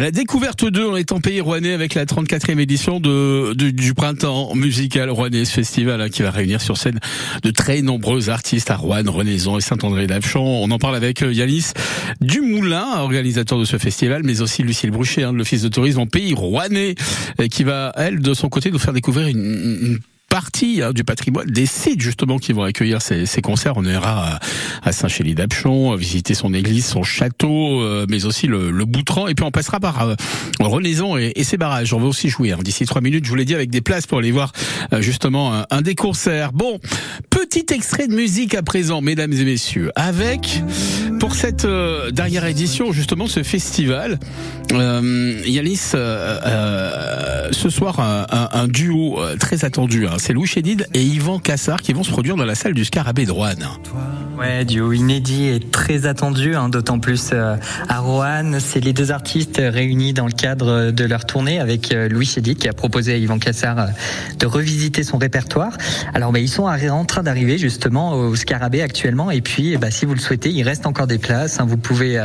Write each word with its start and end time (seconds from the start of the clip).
À 0.00 0.02
la 0.02 0.12
découverte 0.12 0.64
2, 0.64 0.86
on 0.86 0.96
est 0.96 1.12
en 1.12 1.20
pays 1.20 1.42
rouennais 1.42 1.74
avec 1.74 1.92
la 1.92 2.06
34e 2.06 2.58
édition 2.58 3.00
du 3.00 3.92
printemps 3.94 4.54
musical 4.54 5.10
rouennais, 5.10 5.44
festival 5.44 6.00
hein, 6.00 6.08
qui 6.08 6.22
va 6.22 6.30
réunir 6.30 6.62
sur 6.62 6.78
scène 6.78 6.98
de 7.42 7.50
très 7.50 7.82
nombreux 7.82 8.30
artistes 8.30 8.70
à 8.70 8.76
Rouen, 8.76 9.02
Renaison 9.06 9.58
et 9.58 9.60
Saint-André 9.60 10.06
d'Apchamps. 10.06 10.62
On 10.62 10.70
en 10.70 10.78
parle 10.78 10.96
avec 10.96 11.22
euh, 11.22 11.34
Yanis 11.34 11.72
Dumoulin, 12.22 13.00
organisateur 13.00 13.58
de 13.58 13.66
ce 13.66 13.76
festival, 13.76 14.22
mais 14.24 14.40
aussi 14.40 14.62
Lucille 14.62 14.90
Bruchet 14.90 15.22
hein, 15.22 15.34
de 15.34 15.36
l'Office 15.36 15.60
de 15.60 15.68
tourisme 15.68 16.00
en 16.00 16.06
pays 16.06 16.32
rouennais, 16.32 16.94
qui 17.50 17.64
va, 17.64 17.92
elle, 17.96 18.20
de 18.20 18.32
son 18.32 18.48
côté, 18.48 18.70
nous 18.70 18.78
faire 18.78 18.94
découvrir 18.94 19.26
une 19.28 19.98
partie 20.30 20.80
hein, 20.80 20.92
du 20.92 21.04
patrimoine 21.04 21.46
des 21.46 21.66
sites 21.66 22.00
justement 22.00 22.38
qui 22.38 22.54
vont 22.54 22.62
accueillir 22.62 23.02
ces, 23.02 23.26
ces 23.26 23.42
concerts. 23.42 23.74
On 23.76 23.84
ira 23.84 24.38
à, 24.82 24.92
Saint-Chély 24.92 25.34
d'Apchon, 25.34 25.94
visiter 25.96 26.34
son 26.34 26.54
église, 26.54 26.86
son 26.86 27.02
château, 27.02 27.82
euh, 27.82 28.06
mais 28.08 28.24
aussi 28.24 28.46
le, 28.46 28.70
le, 28.70 28.84
Boutran. 28.86 29.28
Et 29.28 29.34
puis 29.34 29.44
on 29.44 29.50
passera 29.50 29.80
par 29.80 30.02
euh, 30.02 30.14
Renaison 30.60 31.18
et, 31.18 31.32
et, 31.34 31.44
ses 31.44 31.58
barrages. 31.58 31.92
On 31.92 31.98
va 31.98 32.06
aussi 32.06 32.28
jouer 32.28 32.52
hein. 32.52 32.58
d'ici 32.62 32.86
trois 32.86 33.02
minutes. 33.02 33.24
Je 33.24 33.30
vous 33.30 33.36
l'ai 33.36 33.44
dit 33.44 33.54
avec 33.54 33.70
des 33.70 33.80
places 33.80 34.06
pour 34.06 34.18
aller 34.18 34.30
voir 34.30 34.52
euh, 34.92 35.02
justement 35.02 35.64
un, 35.68 35.82
des 35.82 35.96
concerts. 35.96 36.52
Bon, 36.52 36.78
petit 37.28 37.66
extrait 37.74 38.06
de 38.06 38.14
musique 38.14 38.54
à 38.54 38.62
présent, 38.62 39.00
mesdames 39.02 39.32
et 39.32 39.44
messieurs, 39.44 39.90
avec 39.96 40.62
pour 41.18 41.34
cette 41.34 41.66
dernière 42.12 42.46
édition 42.46 42.92
justement 42.92 43.26
ce 43.26 43.42
festival. 43.42 44.18
Yalis, 44.70 45.76
ce 45.76 47.68
soir 47.68 47.98
un, 48.00 48.26
un, 48.52 48.68
duo 48.68 49.18
très 49.38 49.64
attendu. 49.64 50.06
Hein 50.06 50.19
c'est 50.20 50.32
Louis 50.32 50.46
Chédid 50.46 50.86
et 50.94 51.02
Yvan 51.02 51.38
Cassard 51.38 51.80
qui 51.80 51.92
vont 51.92 52.04
se 52.04 52.10
produire 52.10 52.36
dans 52.36 52.44
la 52.44 52.54
salle 52.54 52.74
du 52.74 52.84
Scarabée 52.84 53.26
de 53.26 53.32
Rouen. 53.32 53.54
Ouais, 54.40 54.64
duo 54.64 54.92
inédit 54.92 55.48
et 55.48 55.60
très 55.60 56.06
attendu, 56.06 56.54
hein, 56.54 56.70
d'autant 56.70 56.98
plus 56.98 57.28
euh, 57.34 57.56
à 57.90 57.98
Rouen. 57.98 58.58
C'est 58.58 58.80
les 58.80 58.94
deux 58.94 59.10
artistes 59.12 59.60
réunis 59.62 60.14
dans 60.14 60.24
le 60.24 60.32
cadre 60.32 60.92
de 60.92 61.04
leur 61.04 61.26
tournée 61.26 61.60
avec 61.60 61.92
euh, 61.92 62.08
Louis 62.08 62.24
Chédid 62.24 62.56
qui 62.56 62.66
a 62.66 62.72
proposé 62.72 63.12
à 63.12 63.16
Yvan 63.16 63.38
Cassard 63.38 63.78
euh, 63.78 63.86
de 64.38 64.46
revisiter 64.46 65.02
son 65.02 65.18
répertoire. 65.18 65.76
Alors, 66.14 66.32
bah, 66.32 66.38
ils 66.38 66.48
sont 66.48 66.64
en 66.64 67.04
train 67.04 67.22
d'arriver 67.22 67.58
justement 67.58 68.14
au 68.14 68.34
Scarabée 68.34 68.80
actuellement. 68.80 69.30
Et 69.30 69.42
puis, 69.42 69.76
bah, 69.76 69.90
si 69.90 70.06
vous 70.06 70.14
le 70.14 70.20
souhaitez, 70.20 70.48
il 70.48 70.62
reste 70.62 70.86
encore 70.86 71.06
des 71.06 71.18
places. 71.18 71.60
Hein. 71.60 71.66
vous 71.68 71.76
pouvez 71.76 72.18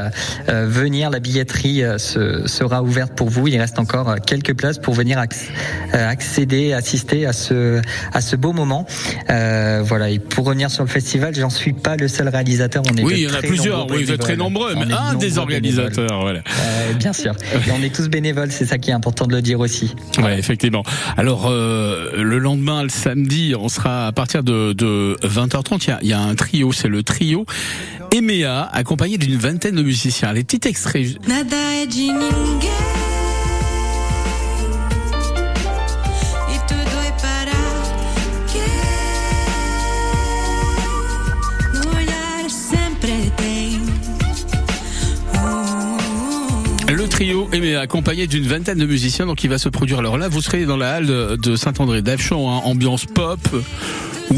venir. 0.48 1.10
La 1.10 1.20
billetterie 1.20 1.84
sera 1.98 2.82
ouverte 2.82 3.14
pour 3.14 3.30
vous. 3.30 3.48
Il 3.50 3.60
reste 3.60 3.78
encore 3.78 4.16
quelques 4.26 4.56
places 4.56 4.80
pour 4.80 4.94
venir 4.94 5.22
accéder, 5.92 6.72
assister 6.72 7.26
à 7.26 7.34
ce 7.34 7.82
à 8.14 8.22
ce 8.22 8.36
beau 8.36 8.54
moment. 8.54 8.86
voilà. 9.28 10.10
Et 10.10 10.20
pour 10.20 10.46
revenir 10.46 10.70
sur 10.72 10.84
le 10.84 10.90
festival, 10.90 11.34
j'en 11.36 11.50
suis 11.50 11.74
pas 11.74 11.96
le 11.96 12.08
seul 12.08 12.28
réalisateur. 12.30 12.84
On 12.92 12.96
est 12.96 13.04
oui, 13.04 13.14
il 13.18 13.20
y 13.24 13.28
en 13.28 13.34
a 13.34 13.42
plusieurs. 13.42 13.90
Oui, 13.90 14.04
vous 14.04 14.12
êtes 14.12 14.22
très 14.22 14.36
nombreux, 14.36 14.74
mais 14.76 14.94
un 14.94 15.16
des 15.16 15.38
organisateurs. 15.38 16.22
Voilà. 16.22 16.40
Euh, 16.40 16.94
bien 16.94 17.14
sûr. 17.14 17.34
Et 17.68 17.72
on 17.72 17.82
est 17.84 17.94
tous 17.94 18.10
bénévoles, 18.10 18.52
c'est 18.52 18.66
ça 18.66 18.78
qui 18.78 18.90
est 18.90 18.94
important 18.94 19.26
de 19.28 19.34
le 19.34 19.42
dire 19.42 19.60
aussi. 19.60 19.96
Ouais, 20.18 20.38
effectivement. 20.38 20.84
Alors 21.18 21.48
euh, 21.48 22.24
le 22.24 22.40
lendemain, 22.40 22.84
le 22.84 22.90
samedi, 22.90 23.54
on 23.58 23.70
sera 23.70 24.08
à 24.08 24.12
partir 24.12 24.44
de, 24.44 24.74
de 24.74 25.18
20h30. 25.24 25.84
Il 25.84 25.90
y 25.90 25.92
a, 25.92 26.00
il 26.02 26.08
y 26.10 26.14
a 26.14 26.20
un 26.20 26.36
trio, 26.36 26.72
c'est 26.72 26.88
le 26.88 27.04
trio 27.04 27.46
EMEA, 28.14 28.70
accompagné 28.72 29.18
d'une 29.18 29.38
vingtaine 29.38 29.76
de 29.76 29.84
musiciens. 29.84 30.34
Les 30.34 30.44
petits 30.44 30.68
extraits. 30.68 31.18
Trio 47.26 47.50
est 47.52 47.76
accompagné 47.76 48.28
d'une 48.28 48.46
vingtaine 48.46 48.78
de 48.78 48.86
musiciens, 48.86 49.26
donc 49.26 49.44
il 49.44 49.50
va 49.50 49.58
se 49.58 49.68
produire. 49.70 50.00
Alors 50.00 50.18
là, 50.18 50.28
vous 50.28 50.42
serez 50.42 50.66
dans 50.66 50.78
la 50.78 50.94
halle 50.94 51.38
de 51.38 51.56
Saint-André 51.56 52.04
d'Avchon, 52.04 52.52
hein, 52.52 52.62
ambiance 52.66 53.06
pop, 53.06 53.40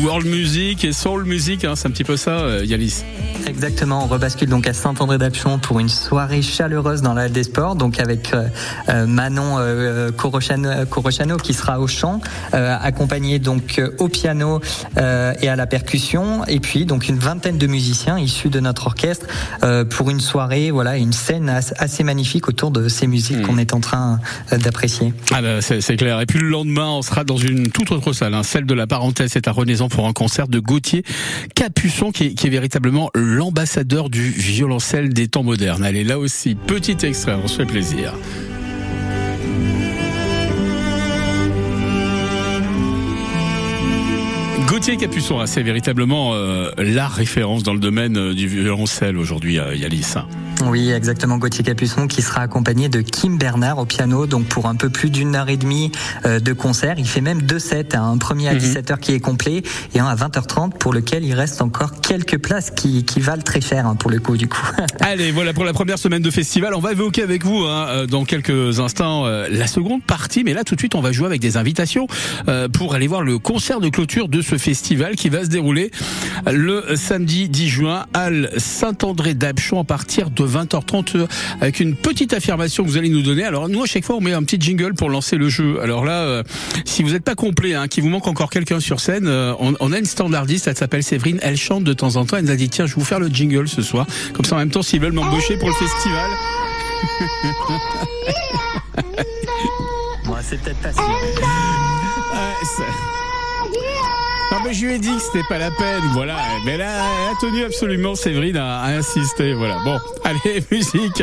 world 0.03 0.25
music 0.25 0.83
et 0.83 0.93
soul 0.93 1.25
music, 1.25 1.65
hein, 1.65 1.75
c'est 1.75 1.87
un 1.87 1.91
petit 1.91 2.03
peu 2.03 2.17
ça, 2.17 2.31
euh, 2.31 2.65
Yalis. 2.65 3.03
Exactement, 3.47 4.03
on 4.03 4.07
rebascule 4.07 4.49
donc 4.49 4.67
à 4.67 4.73
Saint-André-d'Apchon 4.73 5.57
pour 5.59 5.79
une 5.79 5.87
soirée 5.87 6.41
chaleureuse 6.41 7.01
dans 7.01 7.13
la 7.13 7.23
Halle 7.23 7.31
des 7.31 7.43
Sports, 7.43 7.75
donc 7.75 7.99
avec 7.99 8.33
euh, 8.33 8.47
euh, 8.89 9.05
Manon 9.05 9.57
euh, 9.57 10.11
Corochano, 10.11 11.37
qui 11.37 11.53
sera 11.53 11.79
au 11.79 11.87
chant, 11.87 12.19
accompagné 12.51 13.39
donc 13.39 13.81
au 13.99 14.09
piano 14.09 14.59
et 14.97 15.49
à 15.49 15.55
la 15.55 15.65
percussion, 15.65 16.45
et 16.45 16.59
puis 16.59 16.85
donc 16.85 17.07
une 17.07 17.17
vingtaine 17.17 17.57
de 17.57 17.67
musiciens 17.67 18.19
issus 18.19 18.49
de 18.49 18.59
notre 18.59 18.87
orchestre 18.87 19.25
pour 19.89 20.09
une 20.09 20.19
soirée, 20.19 20.71
voilà, 20.71 20.97
une 20.97 21.13
scène 21.13 21.49
assez 21.49 22.03
magnifique 22.03 22.47
autour 22.47 22.71
de 22.71 22.89
ces 22.89 23.07
musiques 23.07 23.39
hmm. 23.39 23.41
qu'on 23.43 23.57
est 23.57 23.73
en 23.73 23.79
train 23.79 24.19
d'apprécier. 24.51 25.13
Ah 25.31 25.41
ben 25.41 25.61
c'est 25.61 25.97
clair. 25.97 26.19
Et 26.21 26.25
puis 26.25 26.39
le 26.39 26.49
lendemain, 26.49 26.87
on 26.89 27.01
sera 27.01 27.23
dans 27.23 27.37
une 27.37 27.69
toute 27.69 27.91
autre 27.91 28.13
salle, 28.13 28.33
hein, 28.33 28.43
celle 28.43 28.65
de 28.65 28.73
la 28.73 28.87
parenthèse, 28.87 29.31
c'est 29.33 29.47
à 29.47 29.51
Pour 29.89 30.07
un 30.07 30.13
concert 30.13 30.47
de 30.47 30.59
Gauthier 30.59 31.03
Capuçon, 31.55 32.11
qui 32.11 32.25
est, 32.25 32.33
qui 32.33 32.47
est 32.47 32.51
véritablement 32.51 33.09
l'ambassadeur 33.15 34.09
du 34.09 34.29
violoncelle 34.29 35.13
des 35.13 35.27
temps 35.27 35.43
modernes. 35.43 35.83
Allez, 35.83 36.03
là 36.03 36.19
aussi, 36.19 36.55
petit 36.55 37.05
extrait, 37.05 37.35
on 37.41 37.47
se 37.47 37.57
fait 37.57 37.65
plaisir. 37.65 38.13
Gauthier 44.87 45.05
Capuçon, 45.05 45.45
c'est 45.47 45.63
véritablement 45.63 46.33
euh, 46.33 46.71
la 46.77 47.09
référence 47.09 47.61
dans 47.61 47.73
le 47.73 47.79
domaine 47.81 48.15
euh, 48.15 48.33
du 48.33 48.47
violoncelle 48.47 49.17
aujourd'hui, 49.17 49.59
euh, 49.59 49.75
Yalis. 49.75 50.13
Oui, 50.65 50.91
exactement. 50.91 51.37
Gauthier 51.37 51.65
Capuçon 51.65 52.07
qui 52.07 52.21
sera 52.21 52.39
accompagné 52.39 52.87
de 52.87 53.01
Kim 53.01 53.37
Bernard 53.37 53.79
au 53.79 53.85
piano, 53.85 54.27
donc 54.27 54.45
pour 54.45 54.65
un 54.65 54.75
peu 54.75 54.89
plus 54.89 55.09
d'une 55.09 55.35
heure 55.35 55.49
et 55.49 55.57
demie 55.57 55.91
euh, 56.25 56.39
de 56.39 56.53
concert. 56.53 56.95
Il 56.97 57.07
fait 57.07 57.19
même 57.19 57.41
deux 57.41 57.59
sets, 57.59 57.97
hein. 57.97 58.11
un 58.13 58.17
premier 58.17 58.47
à 58.47 58.55
17h 58.55 58.93
mhm. 58.93 58.97
qui 58.99 59.11
est 59.11 59.19
complet 59.19 59.61
et 59.93 59.99
un 59.99 60.07
à 60.07 60.15
20h30 60.15 60.77
pour 60.77 60.93
lequel 60.93 61.25
il 61.25 61.33
reste 61.33 61.61
encore 61.61 61.99
quelques 61.99 62.37
places 62.37 62.71
qui, 62.71 63.03
qui 63.03 63.19
valent 63.19 63.43
très 63.43 63.59
cher 63.59 63.85
hein, 63.85 63.95
pour 63.95 64.09
le 64.09 64.19
coup 64.19 64.37
du 64.37 64.47
coup. 64.47 64.65
Allez, 65.01 65.31
voilà 65.31 65.51
pour 65.51 65.65
la 65.65 65.73
première 65.73 65.99
semaine 65.99 66.21
de 66.21 66.31
festival. 66.31 66.73
On 66.73 66.79
va 66.79 66.93
évoquer 66.93 67.23
avec 67.23 67.43
vous 67.43 67.65
hein, 67.65 68.05
dans 68.09 68.23
quelques 68.23 68.79
instants 68.79 69.25
la 69.25 69.67
seconde 69.67 70.01
partie, 70.03 70.45
mais 70.45 70.53
là 70.53 70.63
tout 70.63 70.75
de 70.75 70.79
suite 70.79 70.95
on 70.95 71.01
va 71.01 71.11
jouer 71.11 71.27
avec 71.27 71.41
des 71.41 71.57
invitations 71.57 72.07
pour 72.73 72.95
aller 72.95 73.07
voir 73.07 73.21
le 73.21 73.37
concert 73.37 73.79
de 73.79 73.89
clôture 73.89 74.29
de 74.29 74.41
ce 74.41 74.57
festival 74.57 74.76
qui 74.81 75.29
va 75.29 75.43
se 75.43 75.49
dérouler 75.49 75.91
le 76.51 76.95
samedi 76.95 77.49
10 77.49 77.67
juin 77.67 78.05
à 78.13 78.29
Saint-André 78.57 79.33
d'Apchon 79.33 79.79
à 79.79 79.83
partir 79.83 80.29
de 80.29 80.45
20h30 80.45 81.17
euh, 81.17 81.27
avec 81.61 81.79
une 81.79 81.95
petite 81.95 82.33
affirmation 82.33 82.83
que 82.83 82.89
vous 82.89 82.97
allez 82.97 83.09
nous 83.09 83.21
donner. 83.21 83.43
Alors 83.43 83.69
nous 83.69 83.83
à 83.83 83.85
chaque 83.85 84.05
fois 84.05 84.15
on 84.15 84.21
met 84.21 84.33
un 84.33 84.43
petit 84.43 84.59
jingle 84.59 84.93
pour 84.93 85.09
lancer 85.09 85.37
le 85.37 85.49
jeu. 85.49 85.79
Alors 85.81 86.05
là, 86.05 86.21
euh, 86.21 86.43
si 86.85 87.03
vous 87.03 87.11
n'êtes 87.11 87.23
pas 87.23 87.35
complet, 87.35 87.73
hein, 87.73 87.87
qu'il 87.87 88.03
vous 88.03 88.09
manque 88.09 88.27
encore 88.27 88.49
quelqu'un 88.49 88.79
sur 88.79 88.99
scène, 88.99 89.27
euh, 89.27 89.53
on, 89.59 89.91
a 89.91 89.97
une 89.97 90.05
standardiste, 90.05 90.67
elle 90.67 90.77
s'appelle 90.77 91.03
Séverine, 91.03 91.39
elle 91.41 91.57
chante 91.57 91.83
de 91.83 91.93
temps 91.93 92.15
en 92.15 92.25
temps. 92.25 92.37
Elle 92.37 92.45
nous 92.45 92.51
a 92.51 92.55
dit 92.55 92.69
tiens 92.69 92.85
je 92.85 92.95
vais 92.95 93.01
vous 93.01 93.05
faire 93.05 93.19
le 93.19 93.27
jingle 93.27 93.67
ce 93.67 93.81
soir. 93.81 94.05
Comme 94.33 94.45
ça 94.45 94.55
en 94.55 94.59
même 94.59 94.71
temps 94.71 94.83
s'ils 94.83 95.01
veulent 95.01 95.13
m'embaucher 95.13 95.57
pour 95.57 95.69
le 95.69 95.75
festival. 95.75 96.29
Moi 100.25 100.39
c'est 100.43 100.61
peut-être 100.61 100.81
facile. 100.81 101.03
Non 104.49 104.59
mais 104.63 104.73
je 104.73 104.85
lui 104.85 104.93
ai 104.93 104.99
dit 104.99 105.13
que 105.13 105.21
c'était 105.21 105.47
pas 105.49 105.57
la 105.57 105.71
peine, 105.71 106.03
voilà. 106.13 106.37
Mais 106.65 106.77
là, 106.77 106.85
elle 106.87 107.33
a 107.33 107.39
tenu 107.39 107.65
absolument 107.65 108.15
Séverine 108.15 108.55
à, 108.55 108.85
insister, 108.85 109.53
voilà. 109.53 109.77
Bon, 109.83 109.99
allez, 110.23 110.63
musique. 110.71 111.21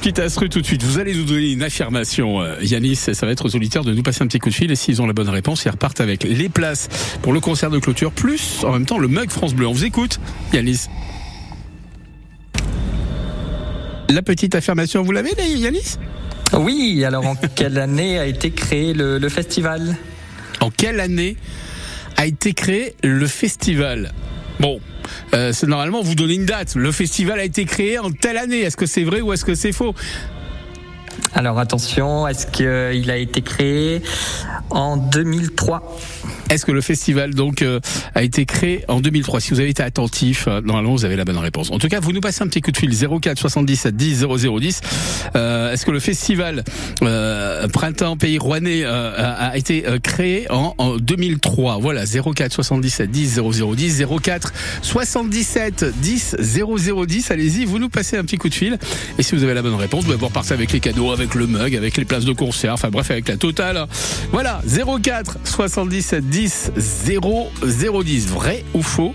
Petite 0.00 0.18
instru 0.18 0.48
tout 0.48 0.60
de 0.60 0.66
suite. 0.66 0.82
Vous 0.82 0.98
allez 0.98 1.14
nous 1.14 1.22
donner 1.22 1.52
une 1.52 1.62
affirmation, 1.62 2.40
euh, 2.40 2.56
Yanis. 2.60 2.96
Ça 2.96 3.24
va 3.24 3.30
être 3.30 3.46
aux 3.46 3.54
auditeurs 3.54 3.84
de 3.84 3.94
nous 3.94 4.02
passer 4.02 4.24
un 4.24 4.26
petit 4.26 4.40
coup 4.40 4.48
de 4.48 4.54
fil 4.54 4.70
et 4.72 4.74
s'ils 4.74 5.00
ont 5.00 5.06
la 5.06 5.12
bonne 5.12 5.28
réponse, 5.28 5.64
ils 5.64 5.70
repartent 5.70 6.00
avec 6.00 6.24
les 6.24 6.48
places 6.48 6.88
pour 7.22 7.32
le 7.32 7.38
concert 7.38 7.70
de 7.70 7.78
clôture, 7.78 8.10
plus 8.10 8.64
en 8.64 8.72
même 8.72 8.86
temps 8.86 8.98
le 8.98 9.08
mug 9.08 9.30
France 9.30 9.54
Bleu. 9.54 9.68
On 9.68 9.72
vous 9.72 9.84
écoute, 9.84 10.18
Yanis. 10.52 10.88
La 14.08 14.22
petite 14.22 14.56
affirmation, 14.56 15.02
vous 15.02 15.12
l'avez, 15.12 15.30
Yanis? 15.54 15.98
Oui, 16.52 17.04
alors 17.04 17.26
en 17.26 17.36
quelle 17.54 17.78
année 17.78 18.18
a 18.18 18.26
été 18.26 18.50
créé 18.50 18.92
le, 18.92 19.18
le 19.18 19.28
festival? 19.28 19.96
En 20.60 20.70
quelle 20.70 20.98
année 20.98 21.36
a 22.18 22.26
été 22.26 22.52
créé 22.52 22.94
le 23.02 23.26
festival. 23.26 24.12
Bon, 24.60 24.80
euh, 25.34 25.52
c'est 25.52 25.68
normalement 25.68 26.02
vous 26.02 26.16
donnez 26.16 26.34
une 26.34 26.46
date. 26.46 26.74
Le 26.74 26.90
festival 26.90 27.38
a 27.38 27.44
été 27.44 27.64
créé 27.64 27.98
en 27.98 28.10
telle 28.10 28.36
année. 28.36 28.60
Est-ce 28.60 28.76
que 28.76 28.86
c'est 28.86 29.04
vrai 29.04 29.20
ou 29.20 29.32
est-ce 29.32 29.44
que 29.44 29.54
c'est 29.54 29.72
faux? 29.72 29.94
Alors 31.32 31.58
attention, 31.58 32.26
est-ce 32.26 32.46
qu'il 32.46 33.10
a 33.10 33.16
été 33.16 33.40
créé 33.40 34.02
en 34.70 34.96
2003. 34.96 35.82
Est-ce 36.50 36.64
que 36.64 36.72
le 36.72 36.80
festival 36.80 37.34
donc 37.34 37.60
euh, 37.60 37.78
a 38.14 38.22
été 38.22 38.46
créé 38.46 38.84
en 38.88 39.00
2003 39.00 39.40
Si 39.40 39.50
vous 39.50 39.60
avez 39.60 39.68
été 39.68 39.82
attentif, 39.82 40.46
euh, 40.48 40.62
normalement 40.62 40.92
vous 40.92 41.04
avez 41.04 41.16
la 41.16 41.24
bonne 41.24 41.36
réponse. 41.36 41.70
En 41.70 41.78
tout 41.78 41.88
cas, 41.88 42.00
vous 42.00 42.12
nous 42.12 42.20
passez 42.20 42.42
un 42.42 42.46
petit 42.46 42.62
coup 42.62 42.70
de 42.72 42.76
fil 42.76 42.90
04 42.90 43.38
77 43.38 43.94
10 43.94 44.24
0010. 44.24 44.80
Euh, 45.36 45.72
Est-ce 45.72 45.84
que 45.84 45.90
le 45.90 46.00
festival 46.00 46.64
euh, 47.02 47.68
Printemps 47.68 48.16
Pays 48.16 48.38
Rouennais 48.38 48.82
euh, 48.84 49.12
a, 49.16 49.48
a 49.48 49.56
été 49.56 49.84
créé 50.02 50.50
en, 50.50 50.74
en 50.78 50.96
2003 50.96 51.78
Voilà 51.80 52.04
04 52.06 52.52
77 52.52 53.10
10 53.10 53.40
0010 53.40 54.04
04 54.22 54.52
77 54.82 55.84
10 56.00 56.36
0010. 56.40 57.30
Allez-y, 57.30 57.64
vous 57.66 57.78
nous 57.78 57.90
passez 57.90 58.16
un 58.16 58.22
petit 58.24 58.38
coup 58.38 58.48
de 58.48 58.54
fil. 58.54 58.78
Et 59.18 59.22
si 59.22 59.34
vous 59.34 59.44
avez 59.44 59.54
la 59.54 59.62
bonne 59.62 59.74
réponse, 59.74 60.04
vous 60.04 60.10
allez 60.10 60.16
pouvoir 60.18 60.32
partir 60.32 60.54
avec 60.54 60.72
les 60.72 60.80
cadeaux, 60.80 61.12
avec 61.12 61.34
le 61.34 61.46
mug, 61.46 61.76
avec 61.76 61.96
les 61.98 62.04
places 62.06 62.24
de 62.24 62.32
concert, 62.32 62.72
enfin 62.72 62.88
bref, 62.88 63.10
avec 63.10 63.28
la 63.28 63.36
totale. 63.36 63.86
Voilà 64.32 64.57
04 64.66 65.38
77 65.44 66.28
10 66.28 66.72
10 66.76 66.76
0 66.76 67.50
010. 68.02 68.28
Vrai 68.28 68.64
ou 68.74 68.82
faux? 68.82 69.12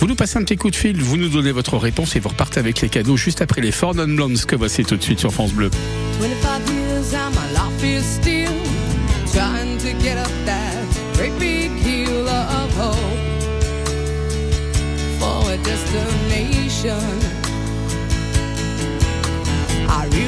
Vous 0.00 0.06
nous 0.06 0.16
passez 0.16 0.38
un 0.38 0.42
petit 0.42 0.56
coup 0.56 0.70
de 0.70 0.76
fil, 0.76 1.00
vous 1.00 1.16
nous 1.16 1.28
donnez 1.28 1.52
votre 1.52 1.78
réponse 1.78 2.16
et 2.16 2.20
vous 2.20 2.28
repartez 2.28 2.60
avec 2.60 2.80
les 2.80 2.88
cadeaux 2.88 3.16
juste 3.16 3.40
après 3.40 3.60
les 3.60 3.72
Non 3.94 4.06
Blondes 4.06 4.44
que 4.44 4.56
voici 4.56 4.84
tout 4.84 4.96
de 4.96 5.02
suite 5.02 5.20
sur 5.20 5.32
France 5.32 5.52
Bleu. 5.52 5.70
25 16.54 17.23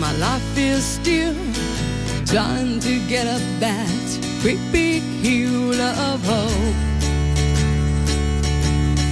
My 0.00 0.12
life 0.12 0.56
is 0.56 0.82
still 0.82 1.34
trying 2.24 2.80
to 2.80 2.98
get 3.06 3.26
up 3.26 3.42
that 3.60 3.86
great 4.40 4.58
big 4.72 5.02
hill 5.22 5.78
of 5.78 6.24
hope 6.24 6.74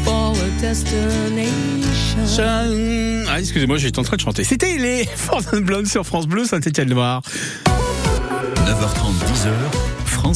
for 0.05 0.33
a 0.43 0.51
destination. 0.61 2.25
Ah, 3.29 3.39
excusez-moi, 3.39 3.77
j'étais 3.77 3.99
en 3.99 4.03
train 4.03 4.17
de 4.17 4.23
chanter. 4.23 4.45
C'était 4.45 4.79
les 4.79 5.05
Four 5.17 5.43
Non 5.53 5.61
Blondes 5.61 5.87
sur 5.87 6.07
France 6.07 6.27
Bleu, 6.27 6.47
Saint-Étienne-Loire. 6.47 7.21
9h30, 7.67 9.13
10h, 9.27 9.88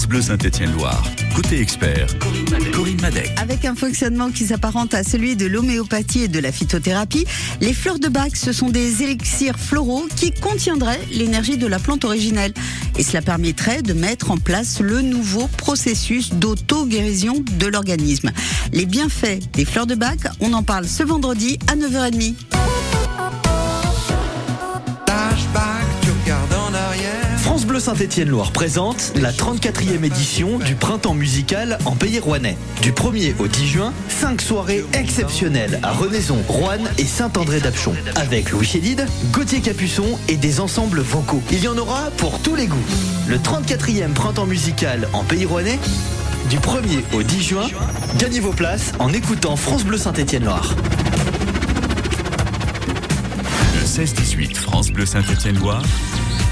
Bleu 0.08 0.22
Saint-Étienne-Loire. 0.22 1.02
Côté 1.36 1.60
expert, 1.60 2.06
Corinne 2.72 3.00
Madec. 3.02 3.30
Avec 3.36 3.66
un 3.66 3.74
fonctionnement 3.74 4.30
qui 4.30 4.46
s'apparente 4.46 4.94
à 4.94 5.04
celui 5.04 5.36
de 5.36 5.46
l'homéopathie 5.46 6.22
et 6.22 6.28
de 6.28 6.38
la 6.38 6.50
phytothérapie, 6.50 7.26
les 7.60 7.74
fleurs 7.74 7.98
de 7.98 8.08
bac, 8.08 8.34
ce 8.34 8.52
sont 8.52 8.70
des 8.70 9.02
élixirs 9.02 9.58
floraux 9.58 10.06
qui 10.16 10.32
contiendraient 10.32 11.00
l'énergie 11.12 11.58
de 11.58 11.66
la 11.66 11.78
plante 11.78 12.06
originelle. 12.06 12.54
Et 12.96 13.02
cela 13.02 13.20
permettrait 13.20 13.82
de 13.82 13.92
mettre 13.92 14.30
en 14.30 14.38
place 14.38 14.80
le 14.80 15.02
nouveau 15.02 15.46
processus 15.58 16.32
d'auto-guérison 16.32 17.44
de 17.58 17.66
l'organisme. 17.66 18.30
Les 18.72 18.86
bienfaits 18.86 19.40
des 19.52 19.66
fleurs 19.66 19.86
de 19.86 19.94
bac, 19.94 20.20
on 20.40 20.54
en 20.54 20.62
parle 20.62 20.86
ce 20.86 21.02
vendredi 21.02 21.58
à 21.70 21.76
9h30. 21.76 22.34
Bleu 27.72 27.80
Saint-Étienne-Loire 27.80 28.52
présente 28.52 29.14
la 29.18 29.32
34e 29.32 30.04
édition 30.04 30.58
du 30.58 30.74
Printemps 30.74 31.14
musical 31.14 31.78
en 31.86 31.92
Pays 31.92 32.18
Rouennais. 32.18 32.58
Du 32.82 32.92
1er 32.92 33.32
au 33.38 33.48
10 33.48 33.66
juin, 33.66 33.94
5 34.10 34.42
soirées 34.42 34.84
exceptionnelles 34.92 35.80
à 35.82 35.90
Renaison, 35.92 36.36
Roanne 36.48 36.86
et 36.98 37.06
Saint-André-d'Apchon. 37.06 37.94
Avec 38.16 38.50
Louis 38.50 38.66
Chédid, 38.66 39.06
Gauthier 39.30 39.60
Capuçon 39.60 40.18
et 40.28 40.36
des 40.36 40.60
ensembles 40.60 41.00
vocaux. 41.00 41.42
Il 41.50 41.64
y 41.64 41.68
en 41.68 41.78
aura 41.78 42.10
pour 42.18 42.40
tous 42.40 42.56
les 42.56 42.66
goûts. 42.66 42.76
Le 43.26 43.38
34e 43.38 44.12
Printemps 44.12 44.44
musical 44.44 45.08
en 45.14 45.24
Pays 45.24 45.46
Rouennais, 45.46 45.78
du 46.50 46.58
1er 46.58 47.02
au 47.14 47.22
10 47.22 47.42
juin, 47.42 47.66
gagnez 48.18 48.40
vos 48.40 48.52
places 48.52 48.92
en 48.98 49.10
écoutant 49.14 49.56
France 49.56 49.84
Bleu 49.84 49.96
Saint-Étienne-Loire. 49.96 50.74
Le 53.74 53.86
16-18 53.86 54.56
France 54.56 54.90
Bleu 54.90 55.06
Saint-Étienne-Loire. 55.06 55.82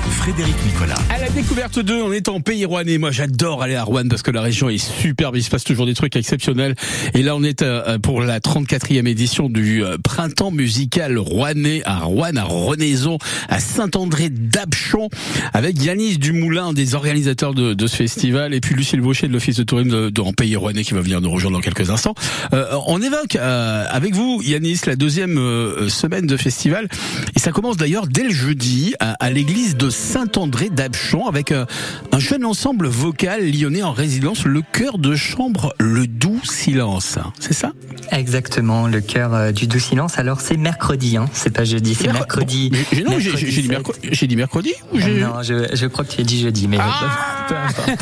Frédéric 0.08 0.54
Nicolas. 0.64 0.98
À 1.08 1.18
la 1.18 1.28
découverte 1.30 1.78
2, 1.78 2.02
on 2.02 2.12
est 2.12 2.28
en 2.28 2.40
pays 2.40 2.64
rouennais. 2.64 2.98
Moi, 2.98 3.10
j'adore 3.10 3.62
aller 3.62 3.74
à 3.74 3.84
Rouen 3.84 4.08
parce 4.08 4.22
que 4.22 4.30
la 4.30 4.42
région 4.42 4.68
est 4.68 4.78
superbe. 4.78 5.36
Il 5.36 5.42
se 5.42 5.50
passe 5.50 5.64
toujours 5.64 5.86
des 5.86 5.94
trucs 5.94 6.16
exceptionnels. 6.16 6.74
Et 7.14 7.22
là, 7.22 7.36
on 7.36 7.42
est 7.42 7.62
euh, 7.62 7.98
pour 7.98 8.20
la 8.22 8.40
34e 8.40 9.06
édition 9.06 9.48
du 9.48 9.84
euh, 9.84 9.96
printemps 10.02 10.50
musical 10.50 11.18
rouennais 11.18 11.82
à 11.84 11.98
Rouen, 12.00 12.36
à 12.36 12.44
Renaison, 12.44 13.18
à 13.48 13.60
Saint-André 13.60 14.28
d'Apchon, 14.30 15.08
avec 15.52 15.82
Yanis 15.82 16.18
Dumoulin, 16.18 16.72
des 16.72 16.94
organisateurs 16.94 17.54
de, 17.54 17.74
de, 17.74 17.86
ce 17.86 17.96
festival, 17.96 18.54
et 18.54 18.60
puis 18.60 18.74
Lucille 18.74 19.00
Baucher 19.00 19.28
de 19.28 19.32
l'Office 19.32 19.56
de 19.56 19.64
tourisme 19.64 19.90
de, 19.90 20.10
de 20.10 20.20
en 20.20 20.32
pays 20.32 20.56
rouennais 20.56 20.84
qui 20.84 20.94
va 20.94 21.00
venir 21.00 21.20
nous 21.20 21.30
rejoindre 21.30 21.56
dans 21.56 21.62
quelques 21.62 21.90
instants. 21.90 22.14
Euh, 22.52 22.66
on 22.86 23.02
évoque 23.02 23.36
euh, 23.36 23.84
avec 23.90 24.14
vous, 24.14 24.40
Yanis, 24.42 24.80
la 24.86 24.96
deuxième 24.96 25.38
euh, 25.38 25.88
semaine 25.88 26.26
de 26.26 26.36
festival. 26.36 26.88
Et 27.36 27.38
ça 27.38 27.52
commence 27.52 27.76
d'ailleurs 27.76 28.06
dès 28.06 28.24
le 28.24 28.30
jeudi 28.30 28.94
à, 29.00 29.12
à 29.24 29.30
l'église 29.30 29.76
de 29.76 29.89
Saint-André 29.90 30.70
d'Apchon 30.70 31.26
avec 31.26 31.52
euh, 31.52 31.64
un 32.12 32.18
jeune 32.18 32.44
ensemble 32.44 32.86
vocal 32.86 33.50
lyonnais 33.50 33.82
en 33.82 33.92
résidence, 33.92 34.44
le 34.44 34.62
chœur 34.72 34.98
de 34.98 35.14
chambre 35.16 35.74
Le 35.78 36.06
Doux 36.06 36.40
Silence. 36.44 37.18
C'est 37.38 37.52
ça? 37.52 37.72
Exactement, 38.12 38.86
le 38.86 39.00
chœur 39.00 39.34
euh, 39.34 39.52
du 39.52 39.66
Doux 39.66 39.78
Silence. 39.78 40.18
Alors 40.18 40.40
c'est 40.40 40.56
mercredi, 40.56 41.16
hein, 41.16 41.26
c'est 41.32 41.50
pas 41.54 41.64
jeudi, 41.64 41.94
c'est 41.94 42.12
mercredi. 42.12 42.70
Bon, 42.70 43.12
non, 43.12 43.18
j'ai- 43.18 43.32
dit, 43.32 43.52
7. 43.52 43.68
mercredi, 43.68 44.08
j'ai 44.12 44.26
dit 44.26 44.36
mercredi 44.36 44.72
ou 44.92 44.98
j'ai... 45.00 45.20
Non, 45.20 45.42
je, 45.42 45.66
je 45.74 45.86
crois 45.86 46.04
que 46.04 46.12
tu 46.12 46.20
as 46.20 46.24
dit 46.24 46.40
jeudi, 46.40 46.68
mais 46.68 46.78
Ah 46.80 47.46
peu 47.48 47.54
importe. 47.56 48.00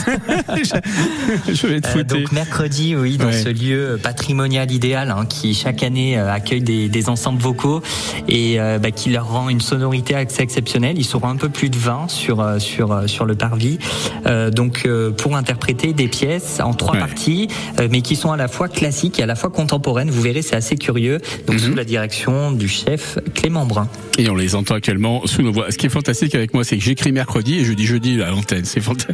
je 1.53 1.67
vais 1.67 1.81
te 1.81 1.89
Euh, 1.89 1.91
fouetter. 1.93 2.21
donc 2.23 2.33
mercredi, 2.33 2.95
oui, 2.97 3.17
dans 3.17 3.27
Ouais. 3.27 3.43
ce 3.43 3.49
lieu 3.49 3.99
patrimonial 4.03 4.71
idéal 4.71 5.11
hein, 5.11 5.27
qui 5.27 5.55
chaque 5.55 5.83
année 5.83 6.17
accueille 6.19 6.63
des, 6.63 6.89
des 6.89 7.09
ensembles 7.09 7.41
vocaux 7.43 7.83
et 8.29 8.59
euh, 8.61 8.79
bah, 8.79 8.91
qui 8.91 9.11
leur 9.11 9.29
rend 9.29 9.49
une 9.49 9.61
sonorité 9.61 10.15
assez 10.15 10.43
exceptionnelle. 10.43 10.97
Ils 10.99 11.05
seront 11.05 11.29
un 11.29 11.37
peu 11.37 11.49
plus 11.49 11.71
de 11.71 11.77
20 11.79 12.09
sur 12.09 12.41
euh, 12.41 12.59
sur 12.59 12.93
euh, 12.93 13.07
sur 13.07 13.25
le 13.25 13.35
parvis, 13.37 13.79
euh, 14.27 14.51
donc 14.51 14.83
euh, 14.87 15.11
pour 15.11 15.37
interpréter 15.37 15.93
des 15.93 16.09
pièces 16.09 16.61
en 16.61 16.75
trois 16.75 16.89
Ouais. 16.95 16.99
parties, 17.01 17.49
euh, 17.81 17.89
mais 17.91 18.01
qui 18.03 18.17
sont 18.17 18.33
à 18.33 18.37
la 18.37 18.49
fois 18.49 18.69
classiques 18.69 19.19
et 19.21 19.23
à 19.23 19.27
la 19.27 19.35
fois 19.37 19.51
contemporaines. 19.51 20.11
Vous 20.11 20.23
verrez, 20.23 20.43
c'est 20.43 20.57
assez 20.57 20.77
curieux. 20.77 21.19
Donc 21.47 21.57
Mhm. 21.57 21.71
sous 21.71 21.75
la 21.75 21.85
direction 21.85 22.51
du 22.53 22.67
chef 22.69 23.19
Clément 23.35 23.67
Brun. 23.67 23.89
Et 24.19 24.29
on 24.31 24.35
les 24.35 24.55
entend 24.55 24.75
actuellement 24.75 25.27
sous 25.27 25.43
nos 25.43 25.53
voix. 25.53 25.71
Ce 25.71 25.77
qui 25.79 25.87
est 25.87 25.91
fantastique 25.91 26.35
avec 26.35 26.55
moi, 26.55 26.65
c'est 26.65 26.77
que 26.79 26.83
j'écris 26.83 27.13
mercredi 27.13 27.59
et 27.59 27.65
je 27.65 27.73
dis 27.75 27.85
jeudi 27.87 28.21
à 28.23 28.31
l'antenne. 28.31 28.65
C'est 28.65 28.81
fanta- 28.81 29.13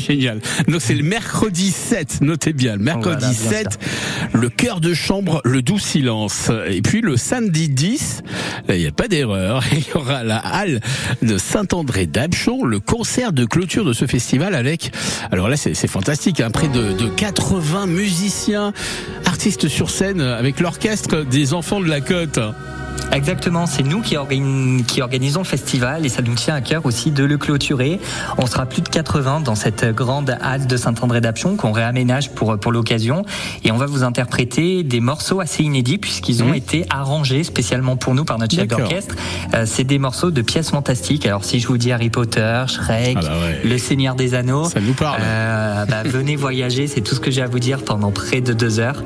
génial. 0.00 0.40
Donc 0.68 0.80
c'est 0.80 0.94
le 0.94 1.04
mercredi 1.04 1.70
7, 1.70 2.20
notez 2.22 2.52
bien, 2.52 2.76
le 2.76 2.82
mercredi 2.82 3.18
Voilà, 3.20 3.60
bien 3.60 3.70
7, 3.70 3.78
le 4.32 4.48
cœur 4.48 4.80
de 4.80 4.94
chambre, 4.94 5.40
le 5.44 5.60
doux 5.62 5.78
silence. 5.78 6.50
Et 6.68 6.80
puis 6.82 7.02
le 7.02 7.16
samedi 7.16 7.68
10, 7.68 8.22
là, 8.68 8.74
il 8.74 8.80
n'y 8.80 8.86
a 8.88 8.92
pas 8.92 9.06
d'erreur, 9.06 9.62
il 9.72 9.78
y 9.80 9.92
aura 9.94 10.24
la 10.24 10.38
halle 10.38 10.80
de 11.22 11.36
Saint-André 11.38 11.91
le 12.64 12.80
concert 12.80 13.32
de 13.32 13.44
clôture 13.44 13.84
de 13.84 13.92
ce 13.92 14.06
festival 14.06 14.54
avec, 14.54 14.92
alors 15.30 15.48
là 15.48 15.56
c'est 15.56 15.86
fantastique, 15.86 16.40
hein, 16.40 16.50
près 16.50 16.68
de 16.68 17.08
80 17.08 17.86
musiciens, 17.86 18.72
artistes 19.26 19.68
sur 19.68 19.90
scène 19.90 20.20
avec 20.20 20.60
l'orchestre 20.60 21.24
des 21.24 21.54
enfants 21.54 21.80
de 21.80 21.88
la 21.88 22.00
côte. 22.00 22.38
Exactement, 23.12 23.66
c'est 23.66 23.82
nous 23.82 24.00
qui, 24.00 24.14
organi- 24.16 24.84
qui 24.86 25.02
organisons 25.02 25.40
le 25.40 25.46
festival 25.46 26.06
et 26.06 26.08
ça 26.08 26.22
nous 26.22 26.34
tient 26.34 26.54
à 26.54 26.62
cœur 26.62 26.86
aussi 26.86 27.10
de 27.10 27.24
le 27.24 27.36
clôturer. 27.36 28.00
On 28.38 28.46
sera 28.46 28.64
plus 28.64 28.80
de 28.80 28.88
80 28.88 29.40
dans 29.40 29.54
cette 29.54 29.84
grande 29.94 30.34
halle 30.40 30.66
de 30.66 30.76
Saint-André 30.78 31.20
d'Apchon 31.20 31.56
qu'on 31.56 31.72
réaménage 31.72 32.30
pour, 32.30 32.58
pour 32.58 32.72
l'occasion 32.72 33.24
et 33.64 33.70
on 33.70 33.76
va 33.76 33.84
vous 33.84 34.02
interpréter 34.02 34.82
des 34.82 35.00
morceaux 35.00 35.40
assez 35.40 35.62
inédits 35.62 35.98
puisqu'ils 35.98 36.42
ont 36.42 36.46
Mhm. 36.48 36.54
été 36.54 36.86
arrangés 36.88 37.44
spécialement 37.44 37.96
pour 37.96 38.14
nous 38.14 38.24
par 38.24 38.38
notre 38.38 38.54
chef 38.54 38.66
d'orchestre. 38.68 39.14
Euh, 39.54 39.64
c'est 39.66 39.84
des 39.84 39.98
morceaux 39.98 40.30
de 40.30 40.40
pièces 40.40 40.70
fantastiques. 40.70 41.26
Alors 41.26 41.44
si 41.44 41.60
je 41.60 41.68
vous 41.68 41.76
dis 41.76 41.92
Harry 41.92 42.08
Potter, 42.08 42.64
Shrek, 42.66 43.18
Ah 43.18 43.20
bah 43.20 43.32
ouais. 43.42 43.60
Le 43.68 43.76
Seigneur 43.76 44.14
des 44.14 44.32
Anneaux, 44.34 44.64
Ça 44.64 44.80
nous 44.80 44.94
parle. 44.94 45.20
euh, 45.22 45.84
bah, 45.84 46.02
venez 46.04 46.34
voyager, 46.36 46.86
c'est 46.86 47.02
tout 47.02 47.14
ce 47.14 47.20
que 47.20 47.30
j'ai 47.30 47.42
à 47.42 47.46
vous 47.46 47.58
dire 47.60 47.84
pendant 47.84 48.10
près 48.10 48.40
de 48.40 48.54
deux 48.54 48.80
heures. 48.80 49.02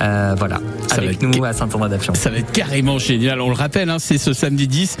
Euh, 0.00 0.34
voilà, 0.38 0.60
Ça 0.86 0.96
avec 0.98 1.22
nous 1.22 1.44
à 1.44 1.52
Saint-André 1.52 1.88
d'Apchon. 1.88 2.14
Ça 2.14 2.30
va 2.30 2.36
être 2.38 2.52
carrément 2.52 2.98
génial. 3.00 3.27
On 3.30 3.48
le 3.48 3.54
rappelle, 3.54 3.90
hein, 3.90 3.98
c'est 3.98 4.18
ce 4.18 4.32
samedi 4.32 4.66
10 4.66 4.96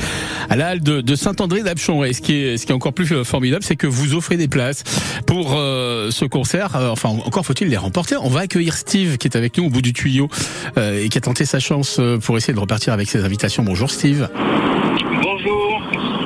à 0.50 0.56
la 0.56 0.68
halle 0.68 0.80
de, 0.80 1.14
Saint-André 1.14 1.62
d'Apchon. 1.62 2.04
Et 2.04 2.12
ce 2.12 2.20
qui 2.20 2.34
est, 2.34 2.70
encore 2.70 2.92
plus 2.92 3.10
euh, 3.12 3.24
formidable, 3.24 3.64
c'est 3.64 3.76
que 3.76 3.86
vous 3.86 4.14
offrez 4.14 4.36
des 4.36 4.48
places 4.48 4.84
pour 5.26 5.54
euh, 5.54 6.10
ce 6.10 6.24
concert. 6.24 6.76
Euh, 6.76 6.90
enfin, 6.90 7.08
encore 7.08 7.46
faut-il 7.46 7.68
les 7.68 7.76
remporter. 7.76 8.16
On 8.16 8.28
va 8.28 8.40
accueillir 8.40 8.76
Steve 8.76 9.16
qui 9.16 9.28
est 9.28 9.36
avec 9.36 9.56
nous 9.56 9.64
au 9.64 9.70
bout 9.70 9.82
du 9.82 9.92
tuyau 9.92 10.28
et 10.76 11.08
qui 11.08 11.18
a 11.18 11.20
tenté 11.20 11.44
sa 11.44 11.60
chance 11.60 12.00
pour 12.22 12.36
essayer 12.36 12.54
de 12.54 12.60
repartir 12.60 12.92
avec 12.92 13.08
ses 13.08 13.24
invitations. 13.24 13.62
Bonjour 13.62 13.90
Steve. 13.90 14.28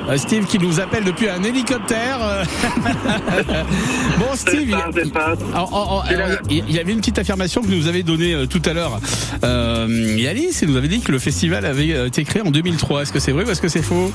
Euh, 0.08 0.16
Steve 0.16 0.46
qui 0.46 0.58
nous 0.58 0.80
appelle 0.80 1.04
depuis 1.04 1.28
un 1.28 1.42
hélicoptère. 1.42 2.18
euh. 2.22 2.44
bon 4.18 4.34
Steve, 4.34 4.70
ça, 4.70 4.86
il- 6.50 6.70
y 6.74 6.78
avait 6.78 6.92
une 6.92 6.98
petite 6.98 7.18
affirmation 7.18 7.62
que 7.62 7.68
nous 7.68 7.86
avez 7.88 8.02
donnée 8.02 8.34
euh, 8.34 8.46
tout 8.46 8.62
à 8.66 8.72
l'heure. 8.72 9.00
Euh, 9.44 9.86
Yalis, 10.18 10.58
il 10.62 10.68
nous 10.68 10.76
avait 10.76 10.88
dit 10.88 11.00
que 11.00 11.12
le 11.12 11.18
festival 11.18 11.64
avait 11.64 12.06
été 12.06 12.24
créé 12.24 12.42
en 12.42 12.50
2003. 12.50 13.02
Est-ce 13.02 13.12
que 13.12 13.20
c'est 13.20 13.32
vrai 13.32 13.44
ou 13.44 13.50
est-ce 13.50 13.60
que 13.62 13.68
c'est 13.68 13.82
faux? 13.82 14.12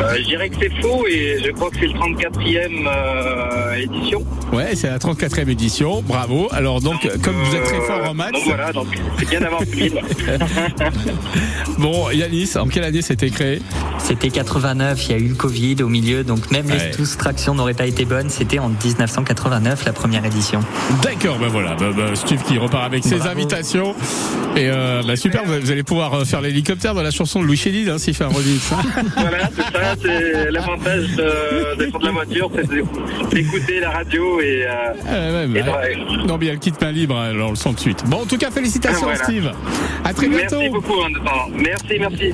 Euh, 0.00 0.16
je 0.18 0.22
dirais 0.24 0.48
que 0.48 0.56
c'est 0.60 0.80
faux 0.80 1.04
et 1.08 1.38
je 1.44 1.50
crois 1.52 1.70
que 1.70 1.76
c'est 1.80 1.86
le 1.88 1.92
34e 1.94 2.86
euh, 2.86 3.74
édition. 3.74 4.24
Ouais, 4.52 4.74
c'est 4.74 4.88
la 4.88 4.98
34e 4.98 5.48
édition. 5.48 6.02
Bravo. 6.06 6.48
Alors 6.52 6.80
donc, 6.80 7.04
euh, 7.04 7.16
comme 7.22 7.34
vous 7.34 7.54
êtes 7.56 7.64
très 7.64 7.80
fort 7.80 8.08
en 8.08 8.14
maths, 8.14 8.32
Donc 8.32 8.42
voilà, 8.44 8.72
donc 8.72 8.86
c'est 9.18 9.28
bien 9.28 9.40
d'avoir 9.40 9.60
bon, 11.78 12.10
Yanis, 12.10 12.52
en 12.56 12.66
quelle 12.68 12.84
année 12.84 13.02
c'était 13.02 13.30
créé? 13.30 13.60
C'était 13.98 14.30
89, 14.30 15.06
il 15.08 15.10
y 15.12 15.14
a 15.14 15.18
eu 15.18 15.28
le 15.28 15.34
Covid 15.34 15.82
au 15.82 15.88
milieu, 15.88 16.24
donc 16.24 16.50
même 16.50 16.66
Ouais. 16.68 16.88
les 16.88 16.92
soustractions 16.92 17.54
n'auraient 17.54 17.74
pas 17.74 17.86
été 17.86 18.04
bonnes. 18.04 18.28
C'était 18.30 18.58
en 18.58 18.68
1989 18.68 19.84
la 19.86 19.92
première 19.92 20.24
édition. 20.24 20.60
D'accord, 21.02 21.38
ben 21.38 21.48
voilà, 21.48 21.74
bah, 21.74 21.86
bah, 21.96 22.14
Steve 22.14 22.42
qui 22.42 22.58
repart 22.58 22.84
avec 22.84 23.04
ses 23.04 23.22
invitations. 23.22 23.94
Et 24.56 24.68
euh, 24.68 25.02
bah, 25.06 25.16
super, 25.16 25.42
vous 25.44 25.70
allez 25.70 25.82
pouvoir 25.82 26.14
euh, 26.14 26.24
faire 26.24 26.40
l'hélicoptère 26.40 26.94
dans 26.94 27.02
la 27.02 27.10
chanson 27.10 27.40
de 27.40 27.46
Louis 27.46 27.56
Chédid, 27.56 27.88
hein, 27.88 27.98
s'il 27.98 28.14
fait 28.14 28.24
un 28.24 28.28
remix. 28.28 28.70
hein. 28.72 29.02
voilà, 29.16 29.50
c'est 29.54 29.62
ça, 29.78 29.87
c'est 30.02 30.50
l'avantage 30.50 31.08
de, 31.16 31.76
d'être 31.78 31.98
de 31.98 32.04
la 32.06 32.12
voiture, 32.12 32.50
c'est 32.54 32.68
de- 32.68 32.84
d'écouter 33.34 33.80
la 33.80 33.90
radio 33.90 34.40
et, 34.40 34.64
euh, 34.66 34.68
Ah, 35.06 35.10
ouais, 35.32 35.44
et 35.60 35.62
bah, 35.62 35.80
de- 36.22 36.26
non, 36.26 36.38
mais 36.38 36.46
il 36.46 36.48
y 36.48 36.50
a 36.50 36.54
le 36.54 36.58
kit 36.58 36.72
main 36.80 36.92
libre, 36.92 37.16
hein, 37.16 37.30
alors 37.30 37.48
on 37.48 37.52
le 37.52 37.56
sent 37.56 37.72
de 37.74 37.80
suite. 37.80 38.04
Bon, 38.06 38.18
en 38.22 38.26
tout 38.26 38.38
cas, 38.38 38.50
félicitations, 38.50 39.02
Voilà. 39.06 39.22
Steve. 39.24 39.50
À 40.04 40.14
très 40.14 40.28
bientôt. 40.28 40.56
Merci 40.58 40.68
beaucoup, 40.70 40.94
en. 41.00 41.08
Merci, 41.56 41.98
merci. 41.98 42.32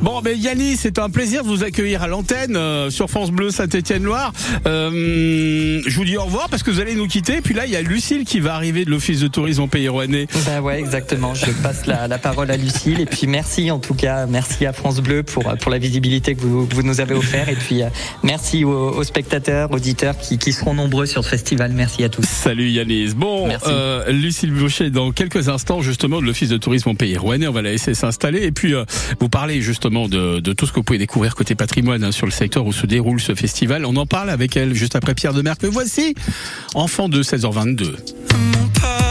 Bon, 0.00 0.20
ben 0.22 0.36
Yannis, 0.38 0.76
c'est 0.76 0.98
un 0.98 1.08
plaisir 1.10 1.42
de 1.42 1.48
vous 1.48 1.64
accueillir 1.64 2.02
à 2.02 2.06
l'antenne 2.08 2.56
euh, 2.56 2.90
sur 2.90 3.08
France 3.08 3.30
Bleu 3.30 3.50
Saint-Étienne-Loire. 3.50 4.32
Euh, 4.66 5.80
je 5.86 5.96
vous 5.96 6.04
dis 6.04 6.16
au 6.16 6.24
revoir 6.24 6.48
parce 6.48 6.62
que 6.62 6.70
vous 6.70 6.80
allez 6.80 6.94
nous 6.94 7.06
quitter. 7.06 7.40
Puis 7.40 7.54
là, 7.54 7.66
il 7.66 7.72
y 7.72 7.76
a 7.76 7.82
Lucille 7.82 8.24
qui 8.24 8.40
va 8.40 8.54
arriver 8.54 8.84
de 8.84 8.90
l'Office 8.90 9.20
de 9.20 9.28
tourisme 9.28 9.62
en 9.62 9.68
Pays 9.68 9.88
Rouennais. 9.88 10.26
Bah 10.46 10.60
ouais, 10.60 10.78
exactement. 10.78 11.34
Je 11.34 11.50
passe 11.62 11.86
la, 11.86 12.08
la 12.08 12.18
parole 12.18 12.50
à 12.50 12.56
Lucille 12.56 13.00
et 13.00 13.06
puis 13.06 13.26
merci 13.26 13.70
en 13.70 13.78
tout 13.78 13.94
cas, 13.94 14.26
merci 14.26 14.66
à 14.66 14.72
France 14.72 15.00
Bleu 15.00 15.22
pour 15.22 15.44
pour 15.56 15.70
la 15.70 15.78
visibilité 15.78 16.34
que 16.34 16.42
vous, 16.42 16.66
que 16.66 16.74
vous 16.74 16.82
nous 16.82 16.95
avez 17.00 17.14
offert 17.14 17.48
et 17.48 17.54
puis 17.54 17.82
euh, 17.82 17.88
merci 18.22 18.64
aux, 18.64 18.70
aux 18.90 19.04
spectateurs, 19.04 19.70
auditeurs 19.70 20.16
qui, 20.18 20.38
qui 20.38 20.52
seront 20.52 20.74
nombreux 20.74 21.06
sur 21.06 21.24
ce 21.24 21.28
festival. 21.30 21.72
Merci 21.72 22.04
à 22.04 22.08
tous. 22.08 22.24
Salut 22.26 22.68
Yanis. 22.68 23.14
Bon, 23.14 23.46
Merci. 23.48 23.66
euh, 23.68 24.10
Lucille 24.12 24.52
Boucher, 24.52 24.90
dans 24.90 25.12
quelques 25.12 25.48
instants, 25.48 25.80
justement, 25.82 26.20
de 26.20 26.26
l'Office 26.26 26.48
de 26.48 26.56
tourisme 26.56 26.90
en 26.90 26.94
Pays 26.94 27.16
Rouennais, 27.16 27.46
on 27.48 27.52
va 27.52 27.62
la 27.62 27.70
laisser 27.72 27.94
s'installer. 27.94 28.42
Et 28.42 28.52
puis, 28.52 28.74
euh, 28.74 28.84
vous 29.20 29.28
parlez 29.28 29.60
justement 29.60 30.08
de, 30.08 30.40
de 30.40 30.52
tout 30.52 30.66
ce 30.66 30.72
que 30.72 30.76
vous 30.76 30.82
pouvez 30.84 30.98
découvrir 30.98 31.34
côté 31.34 31.54
patrimoine 31.54 32.04
hein, 32.04 32.12
sur 32.12 32.26
le 32.26 32.32
secteur 32.32 32.66
où 32.66 32.72
se 32.72 32.86
déroule 32.86 33.20
ce 33.20 33.34
festival. 33.34 33.84
On 33.86 33.96
en 33.96 34.06
parle 34.06 34.30
avec 34.30 34.56
elle 34.56 34.74
juste 34.74 34.96
après 34.96 35.14
Pierre 35.14 35.32
Demer. 35.34 35.52
Que 35.60 35.66
voici, 35.66 36.14
enfant 36.74 37.08
de 37.08 37.22
16h22. 37.22 37.84
Mon 37.84 38.68
père 38.68 39.05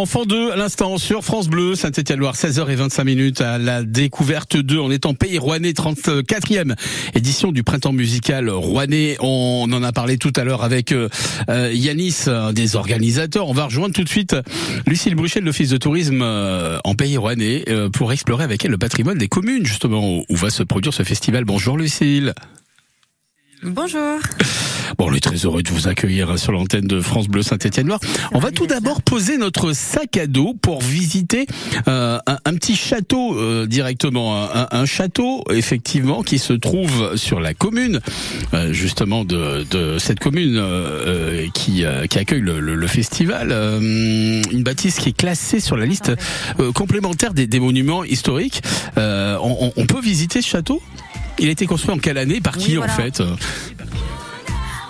enfant 0.00 0.24
2 0.24 0.52
à 0.52 0.56
l'instant 0.56 0.96
sur 0.96 1.22
France 1.22 1.48
Bleu, 1.48 1.74
Saint-Étienne-Loire, 1.74 2.34
16h25 2.34 3.04
minutes 3.04 3.40
à 3.42 3.58
la 3.58 3.82
découverte 3.82 4.56
2. 4.56 4.78
On 4.78 4.90
est 4.90 5.04
en 5.04 5.12
Pays 5.12 5.38
Rouennais, 5.38 5.72
34e 5.72 6.74
édition 7.14 7.52
du 7.52 7.62
printemps 7.62 7.92
musical 7.92 8.48
rouennais. 8.48 9.18
On 9.20 9.68
en 9.70 9.82
a 9.82 9.92
parlé 9.92 10.16
tout 10.16 10.32
à 10.36 10.44
l'heure 10.44 10.64
avec 10.64 10.92
euh, 10.92 11.10
euh, 11.50 11.70
Yanis, 11.74 12.24
des 12.54 12.76
organisateurs. 12.76 13.46
On 13.46 13.52
va 13.52 13.66
rejoindre 13.66 13.94
tout 13.94 14.04
de 14.04 14.08
suite 14.08 14.34
Lucille 14.86 15.14
Bruchel, 15.14 15.44
l'Office 15.44 15.68
de 15.68 15.76
tourisme 15.76 16.22
euh, 16.22 16.78
en 16.84 16.94
Pays 16.94 17.18
Rouennais, 17.18 17.64
euh, 17.68 17.90
pour 17.90 18.10
explorer 18.10 18.44
avec 18.44 18.64
elle 18.64 18.70
le 18.70 18.78
patrimoine 18.78 19.18
des 19.18 19.28
communes, 19.28 19.66
justement, 19.66 20.24
où 20.26 20.36
va 20.36 20.48
se 20.48 20.62
produire 20.62 20.94
ce 20.94 21.02
festival. 21.02 21.44
Bonjour 21.44 21.76
Lucille. 21.76 22.32
Bonjour. 23.62 24.18
Bon, 24.98 25.08
on 25.10 25.14
est 25.14 25.20
très 25.20 25.36
heureux 25.44 25.62
de 25.62 25.68
vous 25.70 25.86
accueillir 25.86 26.38
sur 26.38 26.50
l'antenne 26.52 26.86
de 26.86 27.00
France 27.00 27.28
Bleu 27.28 27.42
Saint-Étienne-Loire. 27.42 28.00
On 28.32 28.38
va 28.38 28.50
tout 28.50 28.66
d'abord 28.66 29.02
poser 29.02 29.36
notre 29.36 29.72
sac 29.74 30.16
à 30.16 30.26
dos 30.26 30.54
pour 30.60 30.80
visiter 30.80 31.46
euh, 31.86 32.18
un, 32.26 32.54
petit 32.54 32.74
château 32.74 33.36
euh, 33.38 33.66
directement, 33.66 34.48
un, 34.52 34.86
château 34.86 35.44
effectivement 35.50 36.22
qui 36.22 36.38
se 36.38 36.54
trouve 36.54 37.16
sur 37.16 37.38
la 37.40 37.52
commune, 37.54 38.00
euh, 38.54 38.72
justement 38.72 39.24
de, 39.24 39.64
de 39.70 39.98
cette 39.98 40.20
commune 40.20 40.56
euh, 40.56 41.42
euh, 41.44 41.46
qui, 41.54 41.84
euh, 41.84 42.06
qui 42.06 42.18
accueille 42.18 42.40
le, 42.40 42.60
le- 42.60 42.74
le 42.74 42.86
festival. 42.86 43.52
Une 43.52 44.62
bâtisse 44.62 44.96
qui 44.98 45.10
est 45.10 45.16
classée 45.16 45.60
sur 45.60 45.76
la 45.76 45.84
liste 45.86 46.12
complémentaire 46.74 47.34
des, 47.34 47.46
des 47.46 47.60
monuments 47.60 48.04
historiques. 48.04 48.62
On- 48.96 49.72
on 49.76 49.86
peut 49.86 50.00
visiter 50.00 50.40
ce 50.42 50.48
château? 50.48 50.82
Il 51.40 51.48
a 51.48 51.52
été 51.52 51.66
construit 51.66 51.92
en 51.94 51.98
quelle 51.98 52.18
année 52.18 52.40
Par 52.40 52.56
Oui, 52.56 52.62
qui 52.64 52.76
voilà. 52.76 52.92
en 52.92 52.96
fait 52.96 53.22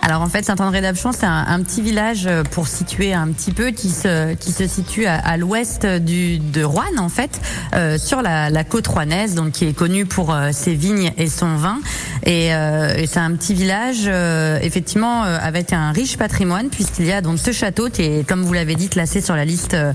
Alors 0.03 0.23
en 0.23 0.29
fait, 0.29 0.45
Saint-André-d'Apchon, 0.47 1.13
c'est 1.13 1.27
un, 1.27 1.45
un 1.47 1.63
petit 1.63 1.83
village 1.83 2.27
euh, 2.27 2.43
pour 2.43 2.67
situer 2.69 3.13
un 3.13 3.29
petit 3.29 3.53
peu 3.53 3.71
qui 3.71 3.91
se 3.91 4.33
qui 4.35 4.51
se 4.51 4.67
situe 4.67 5.05
à, 5.05 5.17
à 5.17 5.37
l'ouest 5.37 5.85
du 5.87 6.39
de 6.39 6.65
Roanne 6.65 6.99
en 6.99 7.11
fait, 7.11 7.39
euh, 7.75 7.99
sur 7.99 8.23
la, 8.23 8.49
la 8.49 8.65
côte 8.65 8.87
rouennaise, 8.87 9.35
donc 9.35 9.53
qui 9.53 9.67
est 9.67 9.75
connu 9.75 10.07
pour 10.07 10.33
euh, 10.35 10.51
ses 10.53 10.75
vignes 10.75 11.13
et 11.19 11.29
son 11.29 11.55
vin. 11.57 11.79
Et, 12.25 12.55
euh, 12.55 12.95
et 12.97 13.07
c'est 13.07 13.21
un 13.21 13.33
petit 13.33 13.53
village 13.55 14.05
euh, 14.07 14.59
effectivement 14.63 15.25
euh, 15.25 15.39
avec 15.41 15.73
un 15.75 15.93
riche 15.93 16.17
patrimoine 16.17 16.69
puisqu'il 16.71 17.05
y 17.07 17.13
a 17.13 17.21
donc 17.21 17.39
ce 17.39 17.53
château 17.53 17.89
qui 17.91 18.03
est, 18.03 18.27
comme 18.27 18.43
vous 18.43 18.53
l'avez 18.55 18.75
dit, 18.77 18.89
classé 18.89 19.21
sur 19.21 19.37
la 19.37 19.45
liste 19.45 19.75
euh, 19.75 19.93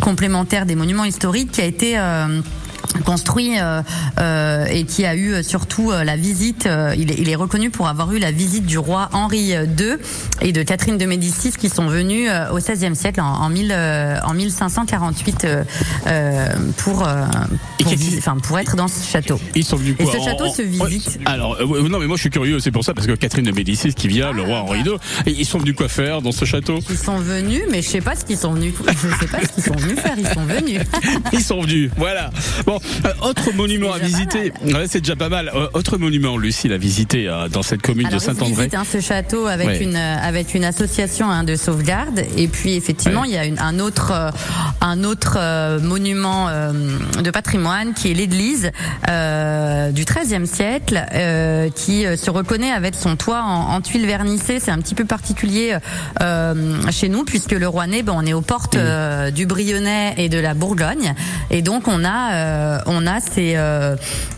complémentaire 0.00 0.66
des 0.66 0.74
monuments 0.74 1.04
historiques, 1.04 1.52
qui 1.52 1.60
a 1.60 1.64
été 1.64 1.94
euh, 1.96 2.40
construit 3.04 3.58
euh, 3.58 3.82
euh, 4.20 4.66
et 4.66 4.84
qui 4.84 5.04
a 5.04 5.14
eu 5.14 5.32
euh, 5.34 5.42
surtout 5.42 5.90
euh, 5.90 6.04
la 6.04 6.16
visite. 6.16 6.66
euh, 6.66 6.94
il, 6.96 7.10
est, 7.10 7.16
il 7.18 7.28
est 7.28 7.34
reconnu 7.34 7.70
pour 7.70 7.88
avoir 7.88 8.12
eu 8.12 8.18
la 8.18 8.30
visite 8.32 8.66
du 8.66 8.78
roi 8.78 9.08
Henri 9.12 9.50
II 9.52 9.96
et 10.40 10.52
de 10.52 10.62
Catherine 10.62 10.98
de 10.98 11.06
Médicis 11.06 11.52
qui 11.58 11.68
sont 11.68 11.86
venus 11.86 12.28
euh, 12.30 12.50
au 12.50 12.58
XVIe 12.58 12.94
siècle 12.96 13.20
en, 13.20 13.24
en, 13.26 13.48
1000, 13.48 13.72
euh, 13.72 14.18
en 14.24 14.34
1548 14.34 15.44
euh, 15.44 15.64
euh, 16.06 16.48
pour 16.78 17.06
euh, 17.06 17.24
pour, 17.82 17.92
enfin, 18.18 18.36
pour 18.42 18.58
être 18.58 18.76
dans 18.76 18.88
ce 18.88 19.04
château. 19.06 19.38
Ils 19.54 19.64
sont 19.64 19.76
venus 19.76 19.96
Et 19.98 20.06
ce 20.06 20.16
en- 20.16 20.24
château 20.24 20.44
en- 20.46 20.52
se 20.52 20.62
visite. 20.62 21.18
Alors 21.26 21.58
non 21.66 21.98
mais 21.98 22.06
moi 22.06 22.16
je 22.16 22.22
suis 22.22 22.30
curieux, 22.30 22.58
c'est 22.60 22.70
pour 22.70 22.84
ça 22.84 22.94
parce 22.94 23.06
que 23.06 23.12
Catherine 23.12 23.44
de 23.44 23.52
Médicis 23.52 23.92
qui 23.94 24.08
vient, 24.08 24.32
le 24.32 24.42
roi 24.42 24.60
Henri 24.60 24.80
II, 24.80 24.94
ils 25.26 25.44
sont 25.46 25.58
venus 25.58 25.74
quoi 25.74 25.88
faire 25.88 26.22
dans 26.22 26.32
ce 26.32 26.44
château? 26.44 26.78
Ils 26.90 26.96
sont 26.98 27.18
venus, 27.18 27.62
mais 27.70 27.82
je 27.82 27.88
sais 27.88 28.00
pas 28.00 28.14
ce 28.16 28.24
qu'ils 28.24 28.38
sont 28.38 28.52
venus. 28.52 28.74
Je 28.86 29.08
sais 29.20 29.30
pas 29.30 29.40
ce 29.42 29.52
qu'ils 29.52 29.64
sont 29.64 29.74
venus 29.76 29.98
faire. 29.98 30.14
Ils 30.16 30.26
sont 30.28 30.44
venus. 30.44 30.80
Ils 31.32 31.40
sont 31.42 31.60
venus, 31.60 31.90
voilà. 31.96 32.30
Bon, 32.66 32.78
euh, 33.04 33.12
autre 33.22 33.52
monument 33.54 33.92
à 33.92 33.98
visiter. 33.98 34.52
Ouais, 34.64 34.86
c'est 34.88 35.00
déjà 35.00 35.16
pas 35.16 35.28
mal. 35.28 35.50
Euh, 35.54 35.66
autre 35.74 35.96
monument, 35.98 36.36
Lucie, 36.36 36.72
à 36.72 36.76
visiter 36.76 37.28
euh, 37.28 37.48
dans 37.48 37.62
cette 37.62 37.82
commune 37.82 38.06
Alors, 38.06 38.20
de 38.20 38.24
Saint-André. 38.24 38.68
hein, 38.72 38.82
ce 38.90 39.00
château 39.00 39.46
avec 39.46 39.66
Ouais. 39.66 39.82
une 39.82 39.96
avec 39.96 40.54
une 40.54 40.64
association 40.64 41.30
hein, 41.30 41.44
de 41.44 41.56
sauvegarde 41.56 42.22
et 42.36 42.48
puis 42.48 42.74
effectivement 42.74 43.22
Ouais. 43.22 43.28
il 43.28 43.34
y 43.34 43.38
a 43.38 43.44
une- 43.44 43.58
un 43.58 43.78
autre 43.78 44.12
un 44.80 45.04
autre 45.04 45.38
monument 45.80 46.48
de 47.22 47.30
patrimoine 47.30 47.94
qui 47.94 48.10
est 48.10 48.14
l'église 48.14 48.70
du 49.08 50.04
XIIIe 50.04 50.46
siècle 50.46 51.04
qui 51.74 52.04
se 52.16 52.30
reconnaît 52.30 52.70
avec 52.72 52.94
son 52.94 53.16
toit 53.16 53.42
en, 53.42 53.74
en 53.74 53.80
tuiles 53.80 54.06
vernissées. 54.06 54.60
C'est 54.60 54.70
un 54.70 54.78
petit 54.78 54.94
peu 54.94 55.04
particulier 55.04 55.76
chez 56.90 57.08
nous 57.08 57.24
puisque 57.24 57.52
le 57.52 57.68
Rouennais, 57.68 58.02
ben, 58.02 58.14
on 58.16 58.26
est 58.26 58.32
aux 58.32 58.40
portes 58.40 58.74
euh, 58.76 59.30
du 59.30 59.46
Brionnais 59.46 60.14
et 60.18 60.28
de 60.28 60.38
la 60.38 60.54
Bourgogne 60.54 61.14
et 61.50 61.62
donc 61.62 61.88
on 61.88 62.04
a 62.04 62.73
on 62.86 63.06
a 63.06 63.18
euh, 63.38 63.96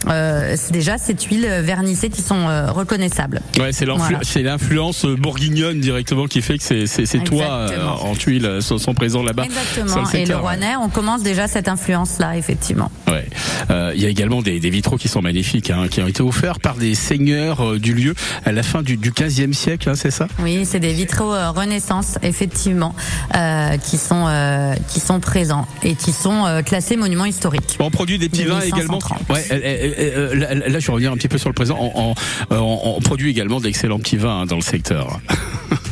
euh, 0.09 0.55
c'est 0.57 0.73
déjà 0.73 0.99
ces 0.99 1.15
tuiles 1.15 1.47
vernissées 1.63 2.09
qui 2.09 2.23
sont 2.23 2.49
euh, 2.49 2.71
reconnaissables. 2.71 3.41
Ouais, 3.59 3.73
c'est 3.73 3.85
Voilà. 3.85 4.21
l'influence 4.43 5.05
euh, 5.05 5.17
bourguignonne 5.17 5.81
directement 5.81 6.27
qui 6.27 6.43
fait 6.43 6.59
que 6.59 6.65
ces, 6.65 7.19
toits 7.21 7.45
euh, 7.45 7.87
en 7.87 8.15
tuiles 8.15 8.47
euh, 8.47 8.61
sont, 8.61 8.95
présents 8.95 9.23
là-bas. 9.23 9.45
Exactement. 9.45 10.05
le 10.13 10.19
Et 10.19 10.27
le 10.27 10.35
ouais. 10.35 10.41
Rouennais, 10.41 10.77
on 10.77 10.89
commence 10.89 11.23
déjà 11.23 11.49
cette 11.49 11.69
influence-là, 11.69 12.37
effectivement. 12.37 12.91
Ouais. 13.09 13.27
Euh, 13.71 13.93
Il 13.95 14.03
y 14.03 14.07
a 14.07 14.09
également 14.09 14.43
des, 14.43 14.61
des 14.61 14.71
vitraux 14.71 14.97
qui 14.97 15.09
sont 15.09 15.23
magnifiques, 15.23 15.71
hein, 15.71 15.89
qui 15.91 16.01
ont 16.01 16.07
été 16.07 16.23
offerts 16.23 16.61
par 16.61 16.77
des 16.77 16.95
seigneurs 16.95 17.65
euh, 17.65 17.79
du 17.79 17.95
lieu 17.95 18.15
à 18.45 18.53
la 18.53 18.63
fin 18.63 18.83
du, 18.83 18.97
du 18.97 19.11
15e 19.11 19.53
siècle, 19.53 19.89
hein, 19.91 19.95
c'est 19.95 20.11
ça? 20.11 20.29
Oui, 20.41 20.65
c'est 20.65 20.81
des 20.81 20.93
vitraux 20.93 21.35
euh, 21.35 21.51
Renaissance, 21.51 22.19
effectivement, 22.23 22.95
euh, 23.35 23.77
qui 23.79 23.99
sont 23.99 24.27
euh, 24.29 24.75
qui 24.89 25.01
sont 25.01 25.21
présents 25.21 25.67
et 25.83 25.95
qui 25.95 26.13
sont 26.13 26.47
euh, 26.47 26.63
classés 26.63 26.97
monuments 26.97 27.25
historiques. 27.25 27.77
On 27.81 27.91
produit 27.91 28.19
des 28.19 28.26
petits 28.29 28.45
De 28.45 28.49
vins 28.51 28.61
également. 28.61 28.99
1530. 28.99 29.29
Ouais, 29.31 29.45
euh, 29.51 30.35
là, 30.35 30.55
là, 30.55 30.79
je 30.79 30.87
vais 30.87 30.93
revenir 30.93 31.13
un 31.13 31.17
petit 31.17 31.29
peu 31.29 31.39
sur 31.39 31.49
le 31.49 31.55
présent. 31.55 31.77
On, 31.81 31.93
on- 32.11 32.15
euh, 32.55 32.59
on- 32.59 32.97
on 32.97 33.01
produit 33.01 33.31
également 33.31 33.61
d'excellents 33.61 33.99
petits 33.99 34.17
vins 34.17 34.41
hein, 34.43 34.47
dans 34.47 34.57
le 34.57 34.63
secteur. 34.63 35.21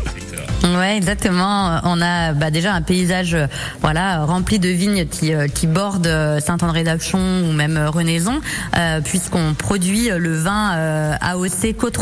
Ouais, 0.64 0.96
exactement. 0.96 1.80
On 1.84 2.00
a 2.00 2.32
bah, 2.32 2.50
déjà 2.50 2.72
un 2.72 2.80
paysage, 2.80 3.36
voilà, 3.82 4.24
rempli 4.24 4.58
de 4.58 4.68
vignes 4.70 5.06
qui 5.06 5.34
euh, 5.34 5.46
qui 5.46 5.66
bordent 5.66 6.06
euh, 6.06 6.40
Saint-André-d'Apchon 6.40 7.44
ou 7.48 7.52
même 7.52 7.76
euh, 7.76 7.90
Renaison, 7.90 8.40
euh, 8.78 9.00
puisqu'on 9.02 9.52
produit 9.52 10.08
le 10.16 10.34
vin 10.34 10.72
euh, 10.76 11.12
AOC 11.20 11.76
Côte 11.78 11.98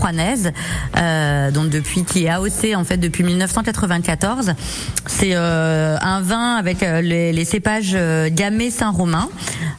euh, 0.96 1.50
donc 1.50 1.70
depuis 1.70 2.04
qui 2.04 2.24
est 2.24 2.28
AOC 2.28 2.74
en 2.76 2.84
fait 2.84 2.98
depuis 2.98 3.24
1994. 3.24 4.52
C'est 5.06 5.34
un 5.34 6.20
vin 6.20 6.54
avec 6.56 6.80
les, 6.80 7.32
les 7.32 7.44
cépages 7.44 7.96
Gamay 8.30 8.70
Saint-Romain, 8.70 9.28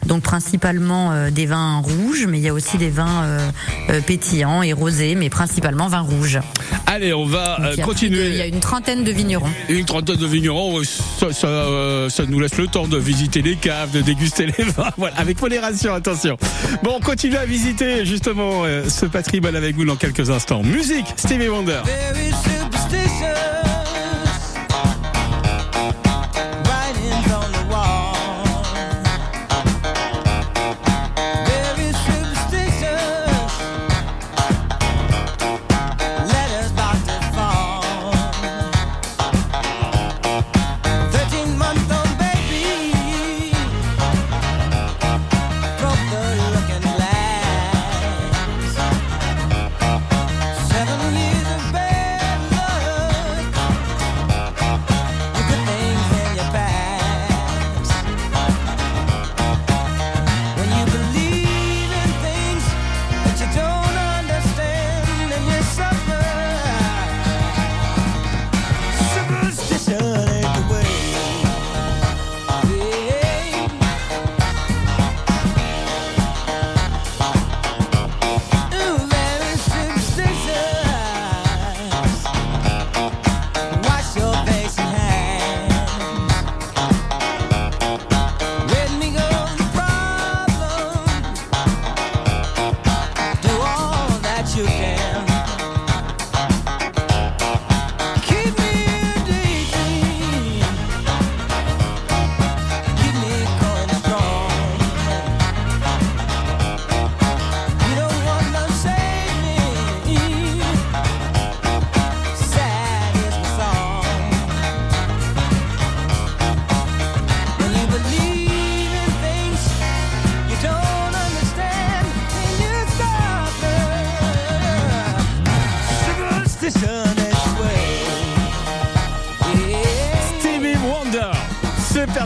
donc 0.06 0.22
principalement 0.22 1.12
des 1.30 1.46
vins 1.46 1.78
rouges, 1.78 2.26
mais 2.28 2.38
il 2.38 2.44
y 2.44 2.48
a 2.48 2.54
aussi 2.54 2.76
des 2.78 2.90
vins 2.90 3.24
pétillants 4.06 4.62
et 4.62 4.72
rosés, 4.72 5.14
mais 5.14 5.30
principalement 5.30 5.88
vins 5.88 6.00
rouges. 6.00 6.40
Allez, 6.86 7.12
on 7.14 7.26
va 7.26 7.58
Donc, 7.76 7.84
continuer. 7.86 8.24
de- 8.24 8.30
Il 8.30 8.36
y 8.36 8.40
a 8.42 8.46
une 8.46 8.60
trentaine 8.74 9.04
de 9.04 9.12
vignerons. 9.12 9.46
Une 9.68 9.84
trentaine 9.84 10.16
de 10.16 10.26
vignerons, 10.26 10.82
ça, 10.82 11.32
ça, 11.32 11.46
euh, 11.46 12.08
ça 12.08 12.26
nous 12.26 12.40
laisse 12.40 12.56
le 12.56 12.66
temps 12.66 12.88
de 12.88 12.98
visiter 12.98 13.40
les 13.40 13.54
caves, 13.54 13.92
de 13.92 14.00
déguster 14.00 14.46
les 14.46 14.64
vins, 14.64 14.90
voilà, 14.96 15.16
avec 15.16 15.40
modération, 15.40 15.94
attention. 15.94 16.36
Bon, 16.82 16.94
on 16.96 17.00
continue 17.00 17.36
à 17.36 17.46
visiter 17.46 18.04
justement 18.04 18.64
euh, 18.64 18.88
ce 18.88 19.06
patrimoine 19.06 19.54
avec 19.54 19.76
vous 19.76 19.84
dans 19.84 19.94
quelques 19.94 20.28
instants. 20.28 20.64
Musique, 20.64 21.06
Stevie 21.16 21.50
Wonder. 21.50 21.82
Very 21.84 22.32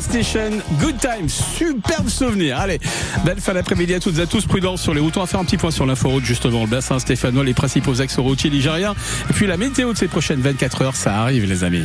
Superstition, 0.09 0.62
Good 0.81 0.99
Time, 1.01 1.29
superbe 1.29 2.09
souvenir. 2.09 2.59
Allez, 2.59 2.81
belle 3.27 3.40
fin 3.40 3.53
d'après-midi 3.53 3.92
à 3.94 4.01
toutes 4.01 4.18
et 4.18 4.23
à 4.23 4.27
tous. 4.27 4.47
Prudence 4.47 4.81
sur 4.81 4.94
les 4.94 5.01
routes. 5.01 5.16
On 5.18 5.21
va 5.21 5.27
faire 5.27 5.40
un 5.40 5.44
petit 5.44 5.59
point 5.59 5.71
sur 5.71 5.85
l'inforoute, 5.85 6.25
justement. 6.25 6.62
Le 6.62 6.66
bassin 6.71 6.99
stéphanois, 6.99 7.44
les 7.44 7.53
principaux 7.53 8.01
axes 8.01 8.16
routiers 8.16 8.49
ligériens. 8.49 8.94
Et 9.29 9.33
puis 9.35 9.47
la 9.47 9.59
météo 9.59 9.92
de 9.92 9.99
ces 9.99 10.09
prochaines 10.09 10.40
24 10.40 10.83
heures, 10.83 10.97
ça 10.97 11.16
arrive, 11.16 11.44
les 11.44 11.62
amis. 11.62 11.85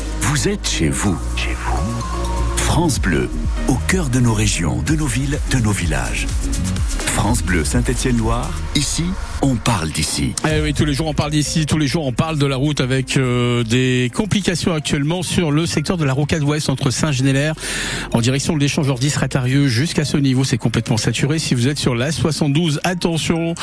Vous 0.31 0.47
êtes 0.47 0.65
chez 0.65 0.87
vous. 0.87 1.17
France 2.55 3.01
Bleu, 3.01 3.29
au 3.67 3.75
cœur 3.89 4.07
de 4.07 4.21
nos 4.21 4.33
régions, 4.33 4.81
de 4.81 4.95
nos 4.95 5.05
villes, 5.05 5.37
de 5.51 5.57
nos 5.57 5.71
villages. 5.71 6.25
France 7.05 7.43
Bleu 7.43 7.65
Saint-Étienne-Loire, 7.65 8.49
ici, 8.75 9.03
on 9.43 9.55
parle 9.55 9.89
d'ici. 9.89 10.33
Eh 10.47 10.61
oui, 10.61 10.73
tous 10.73 10.85
les 10.85 10.93
jours 10.93 11.07
on 11.07 11.13
parle 11.13 11.31
d'ici, 11.31 11.65
tous 11.65 11.77
les 11.77 11.87
jours 11.87 12.05
on 12.05 12.11
parle 12.13 12.37
de 12.37 12.45
la 12.45 12.55
route 12.57 12.79
avec 12.79 13.17
euh, 13.17 13.63
des 13.63 14.11
complications 14.13 14.73
actuellement 14.73 15.23
sur 15.23 15.51
le 15.51 15.65
secteur 15.65 15.97
de 15.97 16.05
la 16.05 16.13
rocade 16.13 16.43
ouest 16.43 16.69
entre 16.69 16.91
Saint-Genélaire 16.91 17.55
en 18.13 18.21
direction 18.21 18.53
de 18.55 18.59
l'échangeur 18.59 18.99
10 18.99 19.17
Ratarieux 19.17 19.67
jusqu'à 19.67 20.05
ce 20.05 20.17
niveau, 20.17 20.43
c'est 20.43 20.57
complètement 20.57 20.97
saturé. 20.97 21.39
Si 21.39 21.55
vous 21.55 21.67
êtes 21.67 21.79
sur 21.79 21.95
la 21.95 22.11
72, 22.11 22.79
attention, 22.83 23.55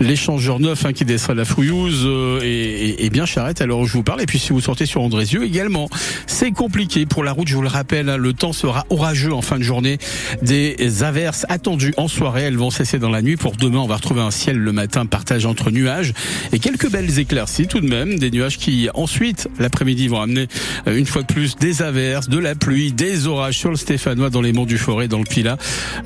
l'échangeur 0.00 0.58
9 0.58 0.86
hein, 0.86 0.92
qui 0.92 1.04
descend 1.04 1.36
la 1.36 1.44
Frouillouse 1.44 2.02
euh, 2.04 2.40
et, 2.42 3.04
et- 3.04 3.10
bien 3.10 3.26
charrette 3.26 3.60
alors 3.60 3.84
je 3.86 3.92
vous 3.92 4.02
parle. 4.02 4.22
Et 4.22 4.26
puis 4.26 4.38
si 4.38 4.52
vous 4.52 4.60
sortez 4.60 4.86
sur 4.86 5.02
Andrézieux 5.02 5.44
également, 5.44 5.88
c'est 6.26 6.50
compliqué 6.50 7.04
pour 7.06 7.24
la 7.24 7.32
route, 7.32 7.48
je 7.48 7.54
vous 7.56 7.62
le 7.62 7.68
rappelle, 7.68 8.08
hein, 8.08 8.16
le 8.16 8.32
temps 8.32 8.52
sera 8.52 8.84
orageux 8.90 9.32
en 9.32 9.42
fin 9.42 9.58
de 9.58 9.62
journée. 9.62 9.98
Des 10.42 11.02
averses 11.02 11.44
attendues 11.48 11.94
en 11.98 12.08
soirée, 12.08 12.42
elles 12.42 12.56
vont 12.56 12.70
cesser 12.70 12.98
dans 12.98 13.10
la 13.10 13.22
nuit. 13.22 13.36
Pour 13.36 13.52
demain, 13.56 13.78
on 13.78 13.86
va 13.86 13.96
retrouver 13.96 14.20
un 14.22 14.30
ciel 14.30 14.56
le 14.56 14.72
matin 14.72 15.04
entre 15.46 15.70
nuages 15.70 16.12
et 16.52 16.58
quelques 16.58 16.90
belles 16.90 17.18
éclaircies 17.18 17.66
tout 17.66 17.80
de 17.80 17.88
même. 17.88 18.18
Des 18.18 18.30
nuages 18.30 18.58
qui 18.58 18.88
ensuite, 18.94 19.48
l'après-midi, 19.58 20.08
vont 20.08 20.20
amener 20.20 20.46
euh, 20.86 20.96
une 20.96 21.06
fois 21.06 21.22
de 21.22 21.26
plus 21.26 21.56
des 21.56 21.82
averses, 21.82 22.28
de 22.28 22.38
la 22.38 22.54
pluie, 22.54 22.92
des 22.92 23.26
orages 23.26 23.58
sur 23.58 23.70
le 23.70 23.76
Stéphanois, 23.76 24.30
dans 24.30 24.40
les 24.40 24.52
monts 24.52 24.66
du 24.66 24.78
Forêt, 24.78 25.08
dans 25.08 25.18
le 25.18 25.24
Pilat. 25.24 25.56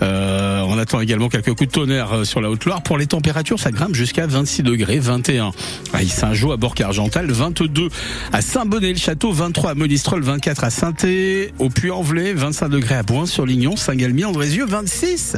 Euh, 0.02 0.62
on 0.66 0.78
attend 0.78 1.00
également 1.00 1.28
quelques 1.28 1.54
coups 1.54 1.68
de 1.68 1.72
tonnerre 1.72 2.12
euh, 2.12 2.24
sur 2.24 2.40
la 2.40 2.50
Haute-Loire. 2.50 2.82
Pour 2.82 2.98
les 2.98 3.06
températures, 3.06 3.58
ça 3.58 3.70
grimpe 3.70 3.94
jusqu'à 3.94 4.26
26 4.26 4.62
degrés, 4.62 4.98
21 4.98 5.52
à 5.92 6.04
Saint-Jean, 6.04 6.52
à 6.52 6.56
Bourg-Argental, 6.56 7.30
22 7.30 7.88
à 8.32 8.42
Saint-Bonnet-le-Château, 8.42 9.32
23 9.32 9.70
à 9.70 9.74
Monistrol, 9.74 10.22
24 10.22 10.64
à 10.64 10.70
saint 10.70 10.90
au 11.58 11.68
Puy-en-Velay, 11.68 12.32
25 12.32 12.68
degrés 12.68 12.96
à 12.96 13.02
Boin-sur-Lignon, 13.02 13.76
Saint-Galmier, 13.76 14.24
Andrézieux, 14.24 14.66
26 14.66 15.36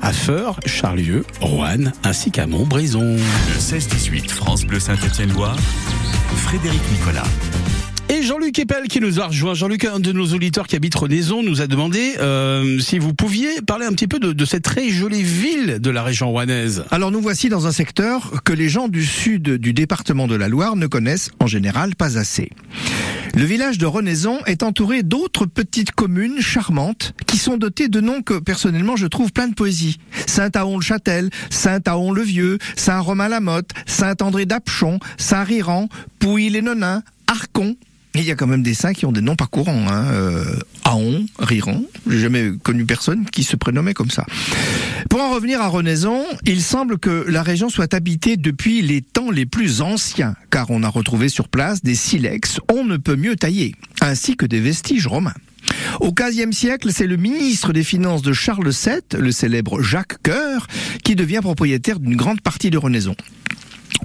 à 0.00 0.12
Feur, 0.12 0.60
Charlieu, 0.66 1.24
Roanne, 1.40 1.92
ainsi 2.04 2.30
qu'à 2.30 2.46
Montbrison. 2.46 3.13
Le 3.16 3.58
16-18 3.60 4.28
France 4.28 4.64
Bleu 4.64 4.80
Saint-Étienne-Loire, 4.80 5.56
Frédéric 6.36 6.80
Nicolas. 6.90 7.22
Et 8.10 8.22
Jean-Luc 8.22 8.58
Epel 8.58 8.86
qui 8.88 9.00
nous 9.00 9.18
a 9.18 9.28
rejoint. 9.28 9.54
Jean-Luc, 9.54 9.86
un 9.86 9.98
de 9.98 10.12
nos 10.12 10.26
auditeurs 10.26 10.66
qui 10.66 10.76
habite 10.76 10.94
Renaison, 10.94 11.42
nous 11.42 11.62
a 11.62 11.66
demandé 11.66 12.14
euh, 12.18 12.78
si 12.78 12.98
vous 12.98 13.14
pouviez 13.14 13.62
parler 13.62 13.86
un 13.86 13.92
petit 13.92 14.06
peu 14.06 14.18
de, 14.18 14.32
de 14.32 14.44
cette 14.44 14.62
très 14.62 14.90
jolie 14.90 15.22
ville 15.22 15.78
de 15.80 15.90
la 15.90 16.02
région 16.02 16.30
rouennaise. 16.30 16.84
Alors 16.90 17.10
nous 17.10 17.20
voici 17.20 17.48
dans 17.48 17.66
un 17.66 17.72
secteur 17.72 18.42
que 18.44 18.52
les 18.52 18.68
gens 18.68 18.88
du 18.88 19.04
sud 19.04 19.56
du 19.56 19.72
département 19.72 20.26
de 20.26 20.34
la 20.34 20.48
Loire 20.48 20.76
ne 20.76 20.86
connaissent 20.86 21.30
en 21.40 21.46
général 21.46 21.96
pas 21.96 22.18
assez. 22.18 22.50
Le 23.34 23.44
village 23.44 23.78
de 23.78 23.86
Renaison 23.86 24.38
est 24.44 24.62
entouré 24.62 25.02
d'autres 25.02 25.46
petites 25.46 25.90
communes 25.90 26.40
charmantes 26.40 27.14
qui 27.26 27.38
sont 27.38 27.56
dotées 27.56 27.88
de 27.88 28.00
noms 28.00 28.22
que 28.22 28.38
personnellement 28.38 28.96
je 28.96 29.06
trouve 29.06 29.32
plein 29.32 29.48
de 29.48 29.54
poésie. 29.54 29.98
Saint-Aon-le-Châtel, 30.26 31.30
Saint-Aon-le-Vieux, 31.50 32.58
Saint-Romain-la-Motte, 32.76 33.70
Saint-André-d'Apchon, 33.86 35.00
Saint-Riran, 35.16 35.88
Pouilly-les-Nonins, 36.20 37.02
Arcon. 37.26 37.76
Il 38.16 38.22
y 38.22 38.30
a 38.30 38.36
quand 38.36 38.46
même 38.46 38.62
des 38.62 38.74
saints 38.74 38.92
qui 38.92 39.06
ont 39.06 39.12
des 39.12 39.20
noms 39.20 39.34
pas 39.34 39.46
courants. 39.46 39.88
Hein. 39.88 40.06
Euh, 40.12 40.44
Aon, 40.84 41.26
Riran, 41.40 41.82
j'ai 42.08 42.20
jamais 42.20 42.52
connu 42.62 42.84
personne 42.84 43.24
qui 43.26 43.42
se 43.42 43.56
prénommait 43.56 43.94
comme 43.94 44.10
ça. 44.10 44.24
Pour 45.10 45.20
en 45.20 45.34
revenir 45.34 45.60
à 45.60 45.66
Renaison, 45.66 46.24
il 46.46 46.62
semble 46.62 46.98
que 46.98 47.24
la 47.28 47.42
région 47.42 47.68
soit 47.68 47.92
habitée 47.92 48.36
depuis 48.36 48.82
les 48.82 49.02
temps 49.02 49.32
les 49.32 49.46
plus 49.46 49.80
anciens, 49.80 50.36
car 50.50 50.70
on 50.70 50.84
a 50.84 50.88
retrouvé 50.88 51.28
sur 51.28 51.48
place 51.48 51.82
des 51.82 51.96
silex 51.96 52.60
on 52.72 52.84
ne 52.84 52.96
peut 52.96 53.16
mieux 53.16 53.34
tailler, 53.34 53.74
ainsi 54.00 54.36
que 54.36 54.46
des 54.46 54.60
vestiges 54.60 55.08
romains. 55.08 55.34
Au 56.00 56.12
XVe 56.12 56.52
siècle, 56.52 56.90
c'est 56.92 57.06
le 57.06 57.16
ministre 57.16 57.72
des 57.72 57.84
Finances 57.84 58.22
de 58.22 58.32
Charles 58.32 58.70
VII, 58.70 59.20
le 59.20 59.32
célèbre 59.32 59.82
Jacques 59.82 60.22
Coeur, 60.22 60.66
qui 61.02 61.16
devient 61.16 61.40
propriétaire 61.42 61.98
d'une 61.98 62.16
grande 62.16 62.40
partie 62.40 62.70
de 62.70 62.78
Renaison. 62.78 63.16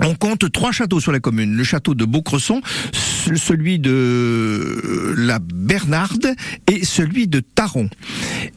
On 0.01 0.15
compte 0.15 0.51
trois 0.51 0.71
châteaux 0.71 0.99
sur 0.99 1.11
la 1.11 1.19
commune. 1.19 1.55
Le 1.55 1.63
château 1.63 1.93
de 1.93 2.05
Beaucresson, 2.05 2.61
ce- 2.93 3.35
celui 3.35 3.79
de 3.79 3.91
euh, 3.91 5.13
la 5.17 5.39
Bernarde 5.39 6.33
et 6.71 6.85
celui 6.85 7.27
de 7.27 7.41
Taron. 7.41 7.89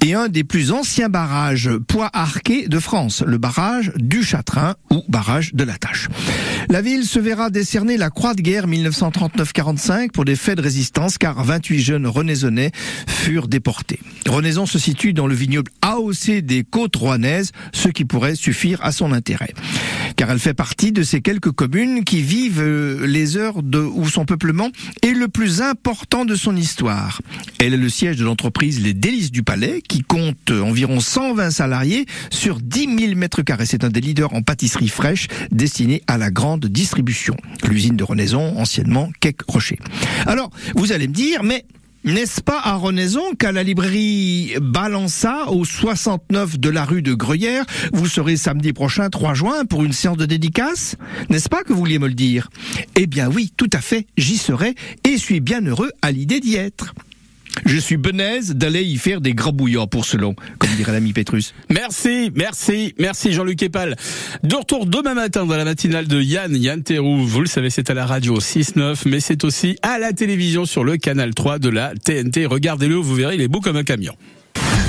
Et 0.00 0.14
un 0.14 0.28
des 0.28 0.44
plus 0.44 0.70
anciens 0.72 1.08
barrages 1.08 1.70
poids 1.88 2.10
arqués 2.12 2.68
de 2.68 2.78
France, 2.78 3.22
le 3.26 3.38
barrage 3.38 3.92
du 3.96 4.22
Châtrain 4.22 4.74
ou 4.90 5.02
barrage 5.08 5.52
de 5.54 5.64
la 5.64 5.76
Tâche. 5.76 6.08
La 6.70 6.80
ville 6.80 7.04
se 7.04 7.18
verra 7.18 7.50
décerner 7.50 7.96
la 7.96 8.10
Croix 8.10 8.34
de 8.34 8.40
guerre 8.40 8.66
1939-45 8.68 10.10
pour 10.12 10.24
des 10.24 10.36
faits 10.36 10.56
de 10.58 10.62
résistance 10.62 11.18
car 11.18 11.42
28 11.44 11.80
jeunes 11.80 12.06
renaisonnais 12.06 12.70
furent 13.08 13.48
déportés. 13.48 13.98
Renaison 14.28 14.66
se 14.66 14.78
situe 14.78 15.12
dans 15.12 15.26
le 15.26 15.34
vignoble 15.34 15.70
AOC 15.82 16.40
des 16.42 16.64
côtes 16.64 16.96
rouennaises, 16.96 17.50
ce 17.72 17.88
qui 17.88 18.04
pourrait 18.04 18.36
suffire 18.36 18.78
à 18.82 18.92
son 18.92 19.12
intérêt. 19.12 19.52
Car 20.16 20.30
elle 20.30 20.38
fait 20.38 20.54
partie 20.54 20.92
de 20.92 21.02
ces 21.02 21.20
quelques 21.32 21.52
communes 21.52 22.04
qui 22.04 22.20
vivent 22.20 22.60
euh, 22.60 23.06
les 23.06 23.38
heures 23.38 23.62
de, 23.62 23.78
où 23.78 24.06
son 24.06 24.26
peuplement 24.26 24.68
est 25.00 25.14
le 25.14 25.28
plus 25.28 25.62
important 25.62 26.26
de 26.26 26.34
son 26.34 26.54
histoire. 26.54 27.22
Elle 27.58 27.72
est 27.72 27.78
le 27.78 27.88
siège 27.88 28.18
de 28.18 28.24
l'entreprise 28.24 28.82
Les 28.82 28.92
Délices 28.92 29.30
du 29.30 29.42
Palais 29.42 29.80
qui 29.80 30.02
compte 30.02 30.50
environ 30.50 31.00
120 31.00 31.50
salariés 31.50 32.04
sur 32.28 32.60
10 32.60 32.98
000 32.98 33.14
mètres 33.14 33.40
carrés. 33.40 33.64
C'est 33.64 33.82
un 33.82 33.88
des 33.88 34.02
leaders 34.02 34.34
en 34.34 34.42
pâtisserie 34.42 34.88
fraîche 34.88 35.28
destinée 35.50 36.02
à 36.06 36.18
la 36.18 36.30
grande 36.30 36.66
distribution. 36.66 37.34
L'usine 37.66 37.96
de 37.96 38.04
Renaison, 38.04 38.58
anciennement 38.58 39.10
Quai 39.20 39.34
Rocher. 39.48 39.78
Alors, 40.26 40.50
vous 40.76 40.92
allez 40.92 41.08
me 41.08 41.14
dire, 41.14 41.44
mais 41.44 41.64
n'est-ce 42.04 42.40
pas 42.40 42.60
à 42.62 42.74
Renaison 42.74 43.34
qu'à 43.38 43.52
la 43.52 43.62
librairie 43.62 44.54
Balança, 44.60 45.48
au 45.50 45.64
69 45.64 46.58
de 46.58 46.68
la 46.68 46.84
rue 46.84 47.02
de 47.02 47.14
Gruyère, 47.14 47.64
vous 47.92 48.06
serez 48.06 48.36
samedi 48.36 48.72
prochain 48.72 49.08
3 49.10 49.34
juin 49.34 49.64
pour 49.64 49.84
une 49.84 49.92
séance 49.92 50.16
de 50.16 50.26
dédicace? 50.26 50.96
N'est-ce 51.30 51.48
pas 51.48 51.62
que 51.62 51.72
vous 51.72 51.78
vouliez 51.78 51.98
me 51.98 52.08
le 52.08 52.14
dire? 52.14 52.48
Eh 52.96 53.06
bien 53.06 53.28
oui, 53.28 53.52
tout 53.56 53.70
à 53.72 53.80
fait, 53.80 54.06
j'y 54.16 54.36
serai 54.36 54.74
et 55.04 55.16
suis 55.16 55.40
bien 55.40 55.64
heureux 55.64 55.90
à 56.02 56.10
l'idée 56.10 56.40
d'y 56.40 56.56
être. 56.56 56.94
Je 57.66 57.78
suis 57.78 57.96
benaise 57.96 58.54
d'aller 58.54 58.82
y 58.82 58.96
faire 58.96 59.20
des 59.20 59.34
grabouillants 59.34 59.86
pour 59.86 60.04
selon, 60.04 60.34
comme 60.58 60.70
dirait 60.76 60.92
l'ami 60.92 61.12
Pétrus. 61.12 61.54
Merci, 61.70 62.30
merci, 62.34 62.94
merci 62.98 63.32
Jean-Luc 63.32 63.62
Epal. 63.62 63.96
De 64.42 64.54
retour 64.56 64.86
demain 64.86 65.14
matin 65.14 65.46
dans 65.46 65.56
la 65.56 65.64
matinale 65.64 66.08
de 66.08 66.20
Yann, 66.20 66.54
Yann 66.56 66.82
Terrou. 66.82 67.24
Vous 67.24 67.40
le 67.40 67.46
savez, 67.46 67.70
c'est 67.70 67.90
à 67.90 67.94
la 67.94 68.06
radio 68.06 68.38
6-9, 68.38 69.02
mais 69.06 69.20
c'est 69.20 69.44
aussi 69.44 69.76
à 69.82 69.98
la 69.98 70.12
télévision 70.12 70.64
sur 70.64 70.84
le 70.84 70.96
canal 70.96 71.34
3 71.34 71.58
de 71.58 71.68
la 71.68 71.92
TNT. 71.94 72.46
Regardez-le, 72.46 72.96
vous 72.96 73.14
verrez, 73.14 73.36
il 73.36 73.40
est 73.40 73.48
beau 73.48 73.60
comme 73.60 73.76
un 73.76 73.84
camion. 73.84 74.14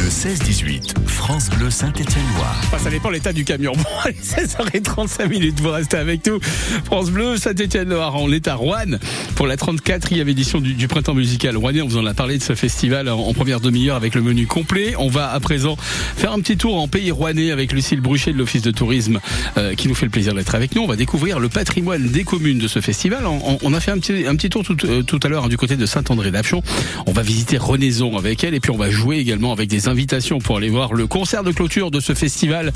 Le 0.03 0.09
16-18, 0.09 0.95
France 1.07 1.49
Bleu 1.49 1.69
Saint-Étienne-Loire. 1.69 2.59
Enfin, 2.63 2.77
ça 2.77 2.89
dépend 2.89 3.09
l'état 3.09 3.31
du 3.31 3.45
camion. 3.45 3.71
Bon, 3.71 3.83
allez, 4.03 4.17
16h35 4.21 5.29
minutes, 5.29 5.61
vous 5.61 5.69
restez 5.69 5.95
avec 5.95 6.27
nous. 6.27 6.41
France 6.83 7.09
Bleu, 7.09 7.37
Saint-Étienne-Loire, 7.37 8.13
on 8.17 8.29
est 8.29 8.49
à 8.49 8.55
Rouen 8.55 8.97
pour 9.35 9.47
la 9.47 9.55
34e 9.55 10.27
édition 10.27 10.59
du, 10.59 10.87
Printemps 10.89 11.13
Musical 11.13 11.55
Rouennais. 11.55 11.81
On 11.81 11.87
vous 11.87 11.97
en 11.97 12.05
a 12.05 12.13
parlé 12.13 12.37
de 12.37 12.43
ce 12.43 12.53
festival 12.53 13.07
en, 13.07 13.33
première 13.33 13.61
demi-heure 13.61 13.95
avec 13.95 14.13
le 14.13 14.21
menu 14.21 14.45
complet. 14.45 14.93
On 14.97 15.07
va 15.07 15.31
à 15.31 15.39
présent 15.39 15.77
faire 15.77 16.33
un 16.33 16.39
petit 16.41 16.57
tour 16.57 16.81
en 16.81 16.89
pays 16.89 17.11
rouennais 17.11 17.51
avec 17.51 17.71
Lucille 17.71 18.01
Bruchet 18.01 18.33
de 18.33 18.37
l'Office 18.37 18.61
de 18.61 18.71
Tourisme 18.71 19.21
euh, 19.57 19.73
qui 19.73 19.87
nous 19.87 19.95
fait 19.95 20.05
le 20.05 20.11
plaisir 20.11 20.33
d'être 20.33 20.53
avec 20.53 20.75
nous. 20.75 20.81
On 20.81 20.87
va 20.87 20.97
découvrir 20.97 21.39
le 21.39 21.47
patrimoine 21.47 22.09
des 22.09 22.25
communes 22.25 22.59
de 22.59 22.67
ce 22.67 22.81
festival. 22.81 23.25
On, 23.25 23.73
a 23.73 23.79
fait 23.79 23.91
un 23.91 23.99
petit, 23.99 24.27
un 24.27 24.35
petit 24.35 24.49
tour 24.49 24.65
tout, 24.65 24.75
euh, 24.85 25.01
tout 25.01 25.21
à 25.23 25.29
l'heure 25.29 25.45
hein, 25.45 25.49
du 25.49 25.55
côté 25.55 25.77
de 25.77 25.85
Saint-André 25.85 26.29
d'Apchon. 26.29 26.61
On 27.05 27.13
va 27.13 27.21
visiter 27.21 27.55
Renaison 27.55 28.17
avec 28.17 28.43
elle 28.43 28.53
et 28.53 28.59
puis 28.59 28.71
on 28.71 28.77
va 28.77 28.89
jouer 28.89 29.19
également 29.19 29.53
avec 29.53 29.69
des 29.69 29.87
invitation 29.93 30.39
pour 30.39 30.57
aller 30.57 30.69
voir 30.69 30.93
le 30.93 31.05
concert 31.07 31.43
de 31.43 31.51
clôture 31.51 31.91
de 31.91 31.99
ce 31.99 32.13
festival 32.13 32.73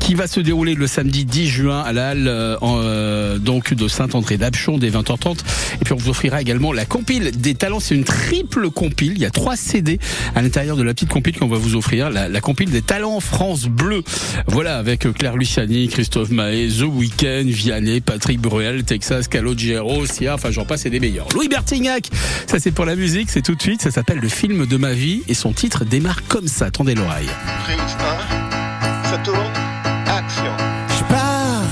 qui 0.00 0.14
va 0.14 0.26
se 0.26 0.40
dérouler 0.40 0.74
le 0.74 0.86
samedi 0.86 1.26
10 1.26 1.46
juin 1.46 1.80
à 1.82 1.92
la 1.92 2.08
halle 2.08 2.26
euh, 2.26 2.56
euh, 2.62 3.38
donc 3.38 3.74
de 3.74 3.86
Saint-André 3.86 4.38
d'Apchon 4.38 4.78
dès 4.78 4.90
20h30. 4.90 5.40
Et 5.80 5.84
puis 5.84 5.92
on 5.92 5.96
vous 5.96 6.08
offrira 6.08 6.40
également 6.40 6.72
la 6.72 6.86
compile 6.86 7.30
des 7.32 7.54
talents. 7.54 7.80
C'est 7.80 7.94
une 7.94 8.04
triple 8.04 8.70
compile. 8.70 9.12
Il 9.14 9.20
y 9.20 9.26
a 9.26 9.30
trois 9.30 9.56
CD 9.56 9.98
à 10.34 10.40
l'intérieur 10.40 10.76
de 10.76 10.82
la 10.82 10.94
petite 10.94 11.10
compile 11.10 11.38
qu'on 11.38 11.48
va 11.48 11.58
vous 11.58 11.76
offrir. 11.76 12.08
La, 12.10 12.40
compile 12.40 12.70
des 12.70 12.82
talents 12.82 13.20
France 13.20 13.66
Bleu. 13.66 14.02
Voilà, 14.46 14.78
avec 14.78 15.00
Claire 15.12 15.36
Luciani, 15.36 15.88
Christophe 15.88 16.30
Mahé, 16.30 16.68
The 16.68 16.82
Weeknd, 16.82 17.44
Vianney, 17.46 18.00
Patrick 18.00 18.40
Bruel, 18.40 18.84
Texas, 18.84 19.28
Calogero, 19.28 20.06
Sia, 20.06 20.34
enfin 20.34 20.50
j'en 20.50 20.64
passe 20.64 20.86
et 20.86 20.90
des 20.90 21.00
meilleurs. 21.00 21.28
Louis 21.34 21.48
Bertignac, 21.48 22.08
ça 22.46 22.58
c'est 22.58 22.70
pour 22.70 22.86
la 22.86 22.96
musique, 22.96 23.28
c'est 23.30 23.42
tout 23.42 23.54
de 23.54 23.62
suite. 23.62 23.82
Ça 23.82 23.90
s'appelle 23.90 24.18
Le 24.18 24.28
film 24.28 24.66
de 24.66 24.76
ma 24.78 24.92
vie 24.92 25.22
et 25.28 25.34
son 25.34 25.52
titre 25.52 25.84
démarre 25.84 26.22
comme 26.28 26.48
ça. 26.48 26.53
Tendez 26.72 26.94
l'oreille. 26.94 27.30
Prise 27.64 27.78
1, 29.06 29.10
ça 29.10 29.18
tourne, 29.18 29.38
action. 30.06 30.52
Je 30.98 31.04
pars 31.12 31.64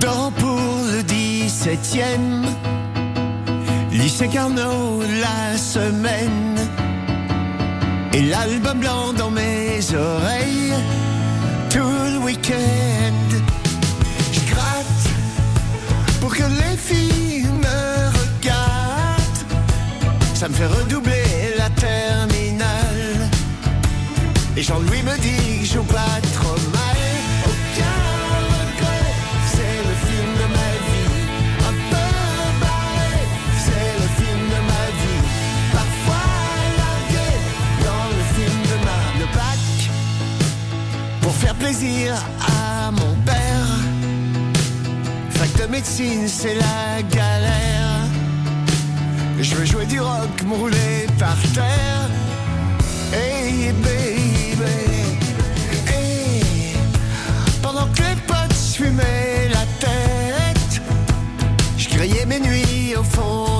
dans 0.00 0.30
pour 0.30 0.60
le 0.92 1.02
17ème, 1.02 2.44
lycée 3.90 4.28
Carnot 4.28 5.02
la 5.20 5.58
semaine, 5.58 6.56
et 8.12 8.22
l'album 8.22 8.78
blanc 8.78 9.12
dans 9.12 9.30
mes 9.30 9.80
oreilles, 9.92 10.74
tout 11.68 11.80
le 11.80 12.18
week-end. 12.18 13.40
Je 14.32 14.52
gratte 14.52 15.08
pour 16.20 16.32
que 16.32 16.44
les 16.44 16.76
filles 16.76 17.46
me 17.60 18.08
regardent, 18.20 19.44
ça 20.32 20.48
me 20.48 20.54
fait 20.54 20.68
redoubler 20.68 21.21
Et 24.54 24.62
Jean-Louis 24.62 25.02
me 25.02 25.16
dit 25.18 25.60
que 25.60 25.66
je 25.66 25.72
joue 25.74 25.84
pas 25.84 26.20
trop 26.34 26.58
mal. 26.72 26.98
Aucun 27.46 28.00
regret, 28.44 29.08
c'est 29.46 29.78
le 29.88 29.94
film 30.06 30.30
de 30.40 30.46
ma 30.56 30.70
vie. 30.86 31.10
Un 31.68 31.74
peu 31.90 32.10
barré, 32.60 33.14
c'est 33.64 33.92
le 34.02 34.08
film 34.18 34.42
de 34.54 34.60
ma 34.70 34.84
vie. 35.00 35.22
Parfois 35.72 36.28
largué 36.80 37.30
dans 37.86 38.06
le 38.16 38.22
film 38.34 38.58
de 38.70 38.76
ma 38.84 38.98
le 39.20 39.26
bac. 39.34 39.62
Pour 41.22 41.34
faire 41.34 41.54
plaisir 41.54 42.14
à 42.40 42.90
mon 42.90 43.14
père. 43.24 43.70
Fac 45.30 45.50
de 45.62 45.66
médecine, 45.72 46.28
c'est 46.28 46.56
la 46.56 47.02
galère. 47.10 48.06
Je 49.40 49.54
veux 49.54 49.64
jouer 49.64 49.86
du 49.86 49.98
rock, 49.98 50.42
me 50.46 50.54
rouler 50.54 51.06
par 51.18 51.38
terre. 51.54 52.10
Que 57.94 58.02
les 58.02 58.16
potes 58.26 58.52
fumaient 58.52 59.48
la 59.50 59.64
tête. 59.80 60.82
Je 61.76 61.88
grillais 61.88 62.26
mes 62.26 62.40
nuits 62.40 62.94
au 62.96 63.02
fond 63.02 63.51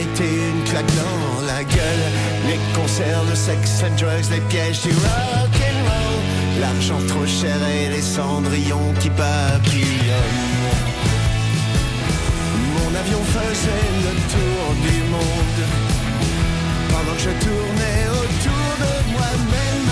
été 0.00 0.24
une 0.24 0.62
claque 0.64 0.92
dans 0.94 1.46
la 1.46 1.64
gueule. 1.64 2.04
Les 2.46 2.58
concerts, 2.74 3.24
le 3.28 3.34
sex 3.34 3.82
and 3.84 3.96
drugs, 3.96 4.30
les 4.30 4.40
pièges 4.48 4.82
du 4.82 4.90
rock 4.90 5.54
and 5.68 5.80
roll. 5.88 6.60
L'argent 6.60 7.00
trop 7.08 7.26
cher 7.26 7.56
et 7.68 7.88
les 7.94 8.02
cendrillons 8.02 8.92
qui 9.00 9.10
papillonnent. 9.10 10.42
Mon 12.76 12.90
avion 13.00 13.22
faisait 13.36 13.90
le 14.06 14.12
tour 14.32 14.64
du 14.86 14.98
monde. 15.14 15.62
Pendant 16.90 17.14
que 17.16 17.22
je 17.28 17.34
tournais 17.46 18.02
autour 18.22 18.68
de 18.84 19.12
moi-même 19.12 19.90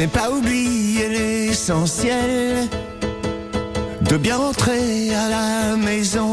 n'ai 0.00 0.06
pas 0.06 0.30
oublié 0.30 1.10
l'essentiel 1.10 2.70
de 4.10 4.16
bien 4.16 4.36
rentrer 4.36 5.14
à 5.14 5.28
la 5.28 5.76
maison. 5.76 6.32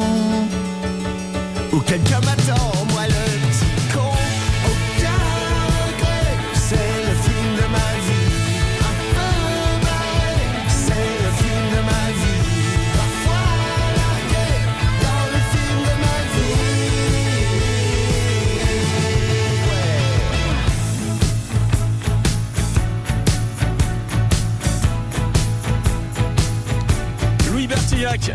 Où 1.71 1.79
quelqu'un 1.79 2.19
m'attend, 2.21 2.76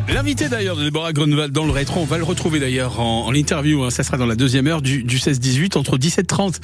L'invité 0.08 0.48
d'ailleurs 0.48 0.76
de 0.76 0.84
Déborah 0.84 1.12
Grunewald 1.12 1.52
dans 1.52 1.64
le 1.64 1.70
rétro. 1.72 2.00
On 2.00 2.04
va 2.04 2.18
le 2.18 2.24
retrouver 2.24 2.60
d'ailleurs 2.60 3.00
en, 3.00 3.26
en 3.26 3.34
interview. 3.34 3.82
hein. 3.84 3.90
Ça 3.90 4.02
sera 4.02 4.16
dans 4.16 4.26
la 4.26 4.36
deuxième 4.36 4.66
heure 4.66 4.82
du, 4.82 5.02
du 5.02 5.18
16-18 5.18 5.76
entre 5.78 5.98
17h30 5.98 6.56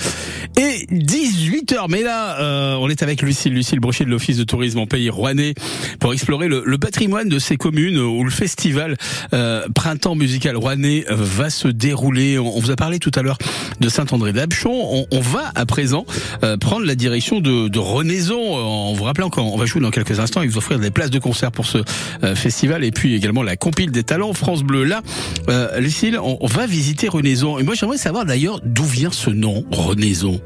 et 0.58 0.86
18h. 0.92 1.86
Mais 1.88 2.02
là, 2.02 2.40
euh, 2.40 2.74
on 2.74 2.88
est 2.88 3.02
avec 3.02 3.22
Lucille, 3.22 3.54
Lucille 3.54 3.80
Brochet 3.80 4.04
de 4.04 4.10
l'Office 4.10 4.36
de 4.36 4.44
tourisme 4.44 4.80
en 4.80 4.86
pays 4.86 5.08
rouennais 5.08 5.54
pour 6.00 6.12
explorer 6.12 6.48
le, 6.48 6.62
le 6.66 6.78
patrimoine 6.78 7.28
de 7.28 7.38
ces 7.38 7.56
communes 7.56 7.98
où 7.98 8.24
le 8.24 8.30
festival 8.30 8.96
euh, 9.32 9.66
Printemps 9.74 10.16
musical 10.16 10.56
rouennais 10.56 11.04
euh, 11.10 11.14
va 11.16 11.48
se 11.50 11.68
dérouler. 11.68 12.38
On, 12.38 12.56
on 12.56 12.60
vous 12.60 12.70
a 12.70 12.76
parlé 12.76 12.98
tout 12.98 13.12
à 13.14 13.22
l'heure 13.22 13.38
de 13.80 13.88
Saint-André 13.88 14.32
d'Apchon. 14.32 14.70
On, 14.72 15.06
on 15.10 15.20
va 15.20 15.52
à 15.54 15.64
présent 15.64 16.04
euh, 16.42 16.56
prendre 16.56 16.84
la 16.86 16.94
direction 16.94 17.40
de, 17.40 17.68
de 17.68 17.78
Renaison 17.78 18.56
en 18.56 18.92
vous 18.92 19.04
rappelant 19.04 19.30
qu'on 19.30 19.56
va 19.56 19.66
jouer 19.66 19.80
dans 19.80 19.90
quelques 19.90 20.18
instants 20.18 20.42
et 20.42 20.46
vous 20.46 20.58
offrir 20.58 20.78
des 20.78 20.90
places 20.90 21.10
de 21.10 21.18
concert 21.18 21.52
pour 21.52 21.66
ce 21.66 21.78
euh, 22.24 22.34
festival 22.34 22.84
et 22.84 22.90
puis 22.90 23.14
également 23.14 23.42
la 23.42 23.56
compile 23.56 23.90
des 23.90 24.02
talents 24.02 24.32
France 24.32 24.62
Bleu. 24.62 24.84
Là, 24.84 25.02
euh, 25.48 25.78
Lucille, 25.78 26.18
on, 26.18 26.38
on 26.40 26.46
va 26.46 26.66
visiter 26.66 27.08
Renaison. 27.08 27.58
Et 27.58 27.62
moi, 27.62 27.74
j'aimerais 27.74 27.98
savoir 27.98 28.24
d'ailleurs 28.24 28.60
d'où 28.64 28.84
vient 28.84 29.10
ce 29.12 29.30
nom, 29.30 29.64
Renaison. 29.70 30.40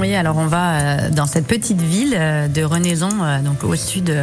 Oui, 0.00 0.14
alors 0.14 0.36
on 0.36 0.46
va 0.46 0.72
euh, 0.72 1.10
dans 1.10 1.26
cette 1.26 1.46
petite 1.46 1.80
ville 1.80 2.14
euh, 2.16 2.48
de 2.48 2.62
Renaison, 2.62 3.08
euh, 3.22 3.40
donc 3.40 3.64
au 3.64 3.76
sud, 3.76 4.14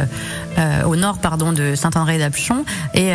au 0.86 0.94
nord, 0.94 1.18
pardon, 1.18 1.52
de 1.52 1.74
Saint-André-d'Apchon. 1.74 2.64
Et 2.94 3.12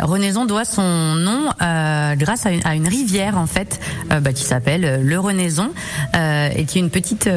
Renaison 0.00 0.46
doit 0.46 0.64
son 0.64 1.14
nom 1.14 1.50
grâce 1.58 2.46
à 2.46 2.74
une, 2.74 2.88
rivière 2.88 3.36
en 3.36 3.46
fait, 3.46 3.80
bah, 4.08 4.32
qui 4.32 4.44
s'appelle 4.44 5.02
le 5.02 5.18
Renaison, 5.18 5.72
et 6.14 6.64
qui 6.64 6.78
est 6.78 6.80
une 6.80 6.88
petite 6.88 7.28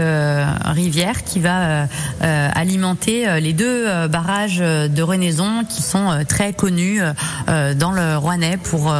rivière 0.63 1.25
qui 1.25 1.41
va 1.41 1.87
alimenter 2.21 3.41
les 3.41 3.51
deux 3.51 4.07
barrages 4.07 4.59
de 4.59 5.01
Renaison 5.01 5.65
qui 5.67 5.81
sont 5.81 6.23
très 6.25 6.53
connus 6.53 7.01
dans 7.47 7.91
le 7.91 8.17
Rouennais 8.17 8.57
pour 8.63 8.93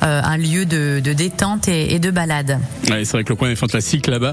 un 0.00 0.36
lieu 0.38 0.64
de, 0.64 1.00
détente 1.00 1.68
et, 1.68 1.98
de 1.98 2.10
balade. 2.10 2.58
C'est 2.84 3.12
vrai 3.12 3.24
que 3.24 3.30
le 3.30 3.36
coin 3.36 3.50
est 3.50 3.56
fantastique 3.56 4.06
là-bas. 4.06 4.32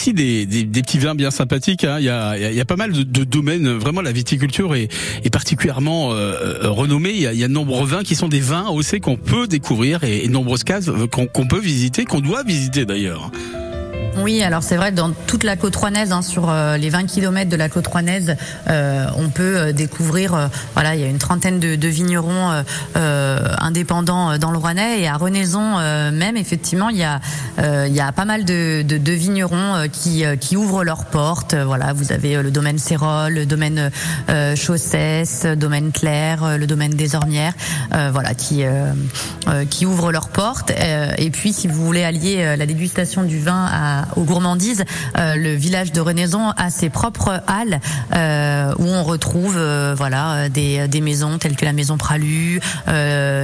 Aussi 0.00 0.14
des, 0.14 0.46
des, 0.46 0.64
des 0.64 0.82
petits 0.82 0.98
vins 0.98 1.14
bien 1.14 1.30
sympathiques. 1.30 1.84
hein. 1.84 1.96
Il 1.98 2.06
y, 2.06 2.08
a, 2.08 2.36
il 2.38 2.54
y 2.56 2.60
a- 2.60 2.64
pas 2.64 2.76
mal 2.76 2.92
de, 2.92 3.02
de 3.02 3.24
domaines. 3.24 3.68
Vraiment, 3.68 4.00
la 4.00 4.12
viticulture 4.12 4.74
est, 4.74 4.88
est 5.24 5.30
particulièrement 5.30 6.12
euh, 6.12 6.14
euh, 6.62 6.70
renommée. 6.70 7.10
Il 7.10 7.20
y, 7.20 7.26
a, 7.26 7.32
il 7.34 7.38
y 7.38 7.44
a 7.44 7.48
de 7.48 7.52
nombreux 7.52 7.86
vins 7.86 8.02
qui 8.02 8.14
sont 8.14 8.28
des 8.28 8.40
vins 8.40 8.68
aussi 8.68 9.00
qu'on 9.00 9.16
peut 9.16 9.46
découvrir 9.46 10.02
et, 10.04 10.26
de 10.26 10.32
nombreuses 10.32 10.64
cases 10.64 10.88
euh, 10.88 11.06
qu'on 11.06 11.46
peut 11.46 11.60
visiter, 11.60 12.04
qu'on 12.06 12.20
doit 12.20 12.44
visiter 12.44 12.86
d'ailleurs. 12.86 13.30
Oui, 14.22 14.42
alors 14.42 14.62
c'est 14.62 14.76
vrai 14.76 14.92
dans 14.92 15.10
toute 15.10 15.44
la 15.44 15.56
côte 15.56 15.76
rouennaise, 15.76 16.12
hein, 16.12 16.22
sur 16.22 16.50
euh, 16.50 16.76
les 16.76 16.90
20 16.90 17.04
km 17.04 17.48
de 17.48 17.56
la 17.56 17.68
côte 17.68 17.86
rouennaise, 17.86 18.36
euh, 18.68 19.06
on 19.16 19.30
peut 19.30 19.56
euh, 19.56 19.72
découvrir, 19.72 20.50
voilà, 20.74 20.94
il 20.94 21.00
y 21.00 21.04
a 21.04 21.06
une 21.06 21.18
trentaine 21.18 21.58
de, 21.58 21.76
de 21.76 21.88
vignerons 21.88 22.64
indépendants 22.94 24.38
dans 24.38 24.50
le 24.50 24.58
Rouennais 24.58 25.00
et 25.00 25.08
à 25.08 25.16
Renaison 25.16 25.78
même, 26.12 26.36
effectivement, 26.36 26.88
il 26.88 26.98
y 26.98 27.04
a, 27.04 27.20
il 27.58 27.92
y 27.92 28.00
a 28.00 28.12
pas 28.12 28.24
mal 28.24 28.44
de, 28.44 28.82
de, 28.82 29.12
vignerons 29.12 29.88
qui, 29.92 30.24
qui 30.40 30.56
ouvrent 30.56 30.84
leurs 30.84 31.06
portes. 31.06 31.54
Voilà, 31.54 31.92
vous 31.92 32.12
avez 32.12 32.42
le 32.42 32.50
domaine 32.50 32.78
Sérol, 32.78 33.34
le 33.34 33.46
domaine 33.46 33.90
Chaussès, 34.56 35.44
le 35.44 35.56
domaine 35.56 35.92
Claire, 35.92 36.58
le 36.58 36.66
domaine 36.66 36.92
des 36.92 37.14
Ornières, 37.14 37.54
euh, 37.94 38.10
voilà, 38.12 38.34
qui 38.34 38.64
qui 39.70 39.86
ouvrent 39.86 40.12
leurs 40.12 40.28
portes. 40.28 40.72
Et 41.18 41.30
puis, 41.30 41.52
si 41.52 41.68
vous 41.68 41.84
voulez 41.84 42.04
allier 42.04 42.56
la 42.56 42.66
dégustation 42.66 43.22
du 43.22 43.38
vin 43.38 43.68
à, 43.70 44.04
aux 44.16 44.24
gourmandises, 44.24 44.84
euh, 45.18 45.36
le 45.36 45.54
village 45.54 45.92
de 45.92 46.00
Renaison 46.00 46.50
a 46.50 46.70
ses 46.70 46.90
propres 46.90 47.42
halles 47.46 47.80
euh, 48.14 48.72
où 48.78 48.84
on 48.84 49.02
retrouve, 49.02 49.56
euh, 49.56 49.94
voilà, 49.96 50.48
des, 50.48 51.00
maisons 51.00 51.38
telles 51.38 51.56
que 51.56 51.64
la 51.64 51.72
maison 51.72 51.96
Pralu, 51.96 52.60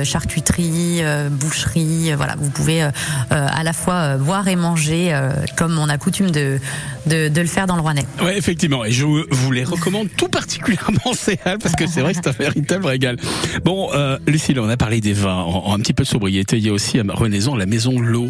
charcuterie, 0.04 1.02
boucherie. 1.30 2.12
voilà, 2.14 2.36
vous 2.38 2.50
pouvez 2.50 2.82
à 3.30 3.62
la 3.62 3.72
fois 3.72 4.16
boire 4.16 4.46
et 4.48 4.56
manger 4.56 5.18
comme 5.56 5.78
on 5.78 5.88
a 5.88 5.96
coutume 5.96 6.30
de, 6.30 6.60
le 7.06 7.46
faire 7.46 7.66
dans 7.66 7.76
le 7.76 7.82
Rouennais. 7.82 8.06
Ouais, 8.22 8.36
effectivement. 8.36 8.84
Et 8.84 8.92
je 8.92 9.04
vous 9.04 9.52
les 9.52 9.64
recommande 9.64 10.08
tout 10.16 10.28
particulièrement 10.28 11.12
ces 11.14 11.38
halles 11.44 11.58
parce 11.58 11.74
que 11.74 11.86
c'est 11.86 12.00
vrai 12.00 12.12
que 12.12 12.20
c'est 12.22 12.28
un 12.28 12.32
véritable 12.32 12.86
régal. 12.86 13.16
Bon, 13.64 13.88
euh, 13.94 14.18
Lucille, 14.26 14.60
on 14.60 14.68
a 14.68 14.76
parlé 14.76 15.00
des 15.00 15.12
vins. 15.12 15.42
En, 15.42 15.66
en 15.66 15.74
un 15.74 15.78
petit 15.78 15.92
peu 15.92 16.04
de 16.04 16.08
sobriété, 16.08 16.58
il 16.58 16.66
y 16.66 16.68
a 16.68 16.72
aussi 16.72 16.98
à 16.98 17.02
Renaison 17.08 17.54
la 17.54 17.66
maison 17.66 17.98
L'eau. 17.98 18.28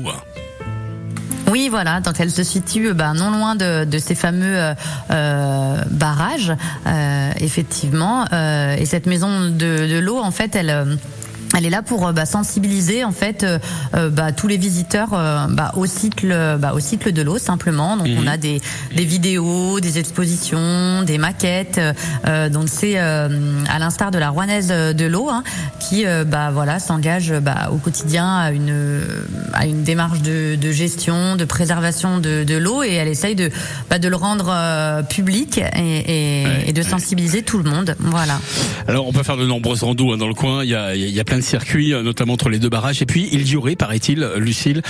Oui, 1.50 1.68
voilà. 1.70 2.00
Donc 2.00 2.14
elle 2.18 2.30
se 2.30 2.42
situe 2.42 2.92
bah, 2.92 3.12
non 3.14 3.30
loin 3.30 3.54
de, 3.54 3.84
de 3.84 3.98
ces 3.98 4.14
fameux 4.14 4.56
euh, 4.58 4.74
euh, 5.10 5.76
barrages, 5.90 6.52
euh, 6.86 7.30
effectivement. 7.38 8.24
Euh, 8.32 8.74
et 8.76 8.86
cette 8.86 9.06
maison 9.06 9.42
de, 9.48 9.86
de 9.88 9.98
l'eau, 9.98 10.18
en 10.18 10.30
fait, 10.30 10.56
elle. 10.56 10.70
euh, 10.70 10.96
elle 11.56 11.64
est 11.64 11.70
là 11.70 11.80
pour 11.80 12.06
euh, 12.08 12.12
bah, 12.12 12.26
sensibiliser 12.26 13.04
en 13.04 13.12
fait 13.12 13.44
euh, 13.44 13.58
euh, 13.94 14.10
bah, 14.10 14.32
tous 14.32 14.48
les 14.48 14.56
visiteurs 14.56 15.10
euh, 15.14 15.46
bah, 15.48 15.72
au 15.76 15.86
cycle 15.86 16.36
bah, 16.58 16.72
au 16.74 16.80
cycle 16.80 17.12
de 17.12 17.22
l'eau 17.22 17.38
simplement. 17.38 17.96
Donc 17.96 18.08
Mhm. 18.08 18.18
on 18.20 18.26
a 18.26 18.36
des, 18.36 18.60
des 18.94 19.04
vidéos, 19.04 19.78
des 19.80 19.98
expositions, 19.98 21.02
des 21.02 21.18
maquettes. 21.18 21.80
Euh, 22.26 22.48
donc 22.50 22.64
c'est 22.68 22.94
euh, 22.96 23.28
à 23.72 23.78
l'instar 23.78 24.10
de 24.10 24.18
la 24.18 24.30
Rouennaise 24.30 24.68
de 24.68 25.06
l'eau 25.06 25.30
hein, 25.30 25.44
qui 25.88 26.06
euh, 26.06 26.24
bah, 26.24 26.50
voilà 26.52 26.78
s'engage 26.78 27.32
bah, 27.40 27.70
au 27.72 27.76
quotidien 27.76 28.36
à 28.36 28.50
une 28.50 29.02
à 29.52 29.66
une 29.66 29.82
démarche 29.82 30.20
de, 30.22 30.56
de 30.56 30.72
gestion, 30.72 31.36
de 31.36 31.44
préservation 31.44 32.18
de, 32.18 32.44
de 32.44 32.56
l'eau 32.56 32.82
et 32.82 32.94
elle 32.94 33.08
essaye 33.08 33.34
de 33.34 33.50
bah, 33.90 33.98
de 33.98 34.08
le 34.08 34.16
rendre 34.16 34.50
euh, 34.50 35.02
public 35.02 35.58
et, 35.58 36.42
et, 36.42 36.44
et 36.68 36.72
de 36.72 36.82
sensibiliser 36.82 37.42
tout 37.42 37.58
le 37.58 37.70
monde. 37.70 37.94
Voilà. 38.00 38.40
Alors, 38.88 39.06
on 39.06 39.12
peut 39.12 39.22
faire 39.22 39.36
de 39.36 39.46
nombreuses 39.46 39.82
randos 39.82 40.12
hein, 40.12 40.16
dans 40.16 40.28
le 40.28 40.34
coin. 40.34 40.64
Il 40.64 40.70
y 40.70 40.74
a, 40.74 40.94
il 40.94 41.10
y 41.10 41.20
a 41.20 41.24
plein 41.24 41.38
de 41.38 41.42
circuits, 41.42 41.92
euh, 41.92 42.02
notamment 42.02 42.34
entre 42.34 42.48
les 42.48 42.58
deux 42.58 42.68
barrages. 42.68 43.02
Et 43.02 43.06
puis, 43.06 43.28
il 43.32 43.48
y 43.48 43.56
aurait, 43.56 43.76
paraît-il, 43.76 44.20
Lucille, 44.36 44.82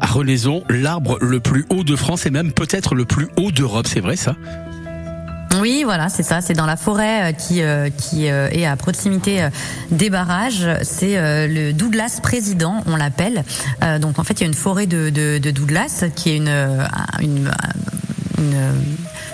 à 0.00 0.06
Renaison, 0.06 0.62
l'arbre 0.68 1.18
le 1.20 1.40
plus 1.40 1.64
haut 1.70 1.84
de 1.84 1.96
France 1.96 2.26
et 2.26 2.30
même 2.30 2.52
peut-être 2.52 2.94
le 2.94 3.04
plus 3.04 3.28
haut 3.36 3.50
d'Europe. 3.50 3.86
C'est 3.88 4.00
vrai, 4.00 4.16
ça? 4.16 4.36
Oui, 5.60 5.82
voilà, 5.84 6.08
c'est 6.08 6.22
ça. 6.22 6.40
C'est 6.40 6.54
dans 6.54 6.66
la 6.66 6.76
forêt 6.76 7.30
euh, 7.30 7.32
qui 7.32 7.62
euh, 7.62 7.90
qui 7.90 8.28
euh, 8.28 8.48
est 8.50 8.66
à 8.66 8.76
proximité 8.76 9.48
des 9.90 10.10
barrages. 10.10 10.68
C'est 10.82 11.16
le 11.48 11.72
Douglas 11.72 12.20
président, 12.22 12.82
on 12.86 12.96
l'appelle. 12.96 13.44
Donc 14.00 14.18
en 14.18 14.24
fait, 14.24 14.34
il 14.34 14.40
y 14.40 14.44
a 14.44 14.46
une 14.46 14.54
forêt 14.54 14.86
de, 14.86 15.10
de, 15.10 15.50
Douglas 15.50 16.04
qui 16.14 16.30
est 16.30 16.36
une 16.36 16.52
une, 17.20 17.50
une 18.38 18.54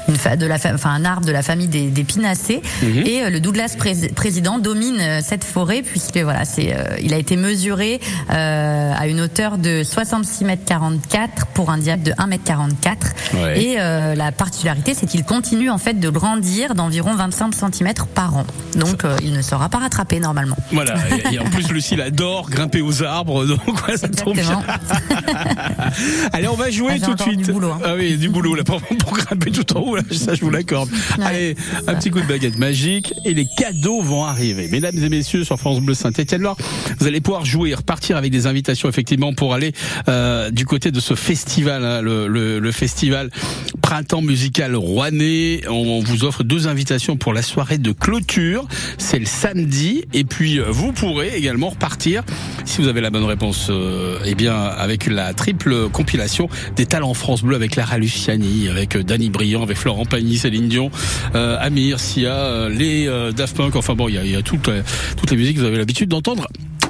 une 0.09 0.17
fa- 0.17 0.37
de 0.37 0.47
la 0.47 0.59
fa- 0.59 0.75
enfin 0.75 0.91
un 0.91 1.05
arbre 1.05 1.25
de 1.27 1.31
la 1.33 1.43
famille 1.43 1.69
des, 1.69 1.89
des 1.89 2.05
pinacées 2.05 2.63
Mhm. 2.83 3.03
et 3.07 3.23
euh, 3.23 3.31
le 3.31 3.39
Douglas 3.41 3.75
pré- 3.79 4.09
président 4.15 4.59
domine 4.59 4.97
euh, 5.01 5.21
cette 5.23 5.45
forêt 5.45 5.83
puisque 5.83 6.17
voilà 6.19 6.45
c'est 6.45 6.75
euh, 6.75 6.97
il 7.01 7.15
a 7.15 7.17
été 7.19 7.37
mesuré 7.37 8.01
euh, 8.31 8.93
à 8.97 9.07
une 9.07 9.21
hauteur 9.21 9.57
de 9.59 9.83
66 9.85 10.45
mètres 10.45 10.65
44 10.67 11.47
pour 11.49 11.71
un 11.71 11.79
diamètre 11.79 12.05
de 12.05 12.13
1 12.19 12.27
mètre 12.27 12.45
44 12.45 13.07
Ouais. 13.35 13.63
et 13.63 13.77
euh, 13.79 14.15
la 14.17 14.33
particularité, 14.33 14.93
c'est 14.95 15.07
qu'il 15.07 15.23
continue 15.25 15.71
en 15.71 15.79
fait 15.79 15.95
de 16.01 16.09
grandir 16.11 16.75
d'environ 16.75 17.15
25 17.15 17.55
cm 17.55 17.93
par 18.15 18.37
an. 18.37 18.45
Donc 18.75 19.05
euh, 19.05 19.17
il 19.23 19.33
ne 19.33 19.43
sera 19.43 19.69
pas 19.69 19.79
rattrapé 19.79 20.19
normalement. 20.19 20.57
Voilà. 20.73 20.95
Et, 21.31 21.35
et 21.37 21.39
en 21.39 21.45
plus, 21.45 21.71
Lucille 21.71 22.01
adore 22.01 22.51
grimper 22.51 22.81
aux 22.81 23.05
arbres, 23.05 23.45
donc 23.47 23.87
ouais, 23.87 23.97
ça 23.97 24.09
tombe 24.09 24.35
bien. 24.35 24.63
Allez, 26.33 26.49
on 26.49 26.55
va 26.57 26.71
jouer 26.71 26.95
Ah, 27.01 27.05
tout 27.07 27.15
de 27.15 27.23
suite. 27.23 27.41
du 27.47 27.53
boulot, 27.53 27.71
hein. 27.73 27.79
Ah 27.85 27.95
oui, 27.97 28.17
du 28.17 28.29
boulot 28.29 28.55
là 28.55 28.65
pour, 28.65 28.81
pour 28.99 29.13
grimper 29.15 29.51
tout 29.51 29.77
en 29.77 29.81
haut. 29.81 29.97
Là, 29.97 30.03
ça, 30.11 30.35
je 30.35 30.41
vous 30.41 30.51
l'accorde. 30.51 30.89
Allez, 31.23 31.57
un 31.87 31.95
petit 31.95 32.11
coup 32.11 32.21
de 32.21 32.27
baguette 32.27 32.59
magique 32.59 33.13
et 33.25 33.35
les 33.35 33.47
cadeaux 33.57 34.03
vont 34.03 34.25
arriver. 34.25 34.69
Mesdames 34.71 34.97
et 35.03 35.09
messieurs, 35.09 35.45
sur 35.45 35.59
France 35.59 35.81
Bleu 35.81 35.95
Saint-Étienne, 35.95 36.43
Loire, 36.43 36.57
vous 36.99 37.07
allez 37.07 37.21
pouvoir 37.21 37.45
jouer, 37.45 37.75
repartir 37.75 38.17
avec 38.17 38.31
des 38.33 38.47
invitations 38.47 38.89
effectivement 38.89 39.33
pour 39.35 39.55
aller 39.55 39.73
euh, 40.09 40.51
du 40.51 40.65
côté 40.67 40.91
de 40.91 41.01
ce 41.01 41.15
festival, 41.15 41.85
hein, 41.85 42.03
le, 42.03 42.27
le, 42.29 42.59
le 42.59 42.73
festival 42.73 43.31
Printemps 43.83 44.23
musical 44.23 44.75
rouennais. 44.77 45.63
On 45.69 46.01
vous 46.01 46.25
offre 46.25 46.43
deux 46.45 46.69
invitations 46.69 47.17
pour 47.17 47.33
la 47.33 47.43
soirée 47.43 47.79
de 47.79 47.93
clôture. 47.93 48.67
C'est 48.99 49.19
le 49.19 49.27
samedi 49.27 50.05
et 50.13 50.25
puis 50.25 50.59
euh, 50.59 50.65
vous 50.69 50.93
pourrez 50.93 51.37
également 51.37 51.71
repartir 51.71 52.23
si 52.65 52.81
vous 52.81 52.89
avez 52.89 53.01
la 53.01 53.11
bonne 53.11 53.25
réponse. 53.25 53.69
euh, 53.71 54.19
eh 54.25 54.35
bien, 54.35 54.55
avec 54.55 55.07
la 55.07 55.35
triple 55.35 55.89
compilation 55.91 56.49
des 56.77 56.87
talents 56.87 57.15
France 57.15 57.43
Bleu 57.43 57.57
avec 57.57 57.77
Lara 57.77 57.99
Luciani, 57.99 58.69
avec 58.69 58.80
euh, 58.97 59.03
Danny 59.03 59.31
Briand, 59.31 59.63
avec 59.63 59.77
Florent 59.77 60.05
Pagny, 60.05 60.37
Céline 60.37 60.69
Dion, 60.69 60.91
euh, 61.35 61.57
Amir, 61.61 62.01
Sia, 62.01 62.35
euh, 62.35 62.69
les 62.69 63.07
euh, 63.07 63.33
Daft 63.33 63.57
Punk. 63.57 63.77
Enfin 63.77 63.95
bon, 63.95 64.09
il 64.09 64.15
y 64.15 64.19
a, 64.19 64.25
y 64.25 64.37
a 64.37 64.43
toutes, 64.43 64.71
toutes 65.17 65.31
les 65.31 65.37
musiques 65.37 65.57
que 65.57 65.61
vous 65.61 65.67
avez 65.67 65.79
l'habitude 65.79 66.09
d'entendre 66.09 66.47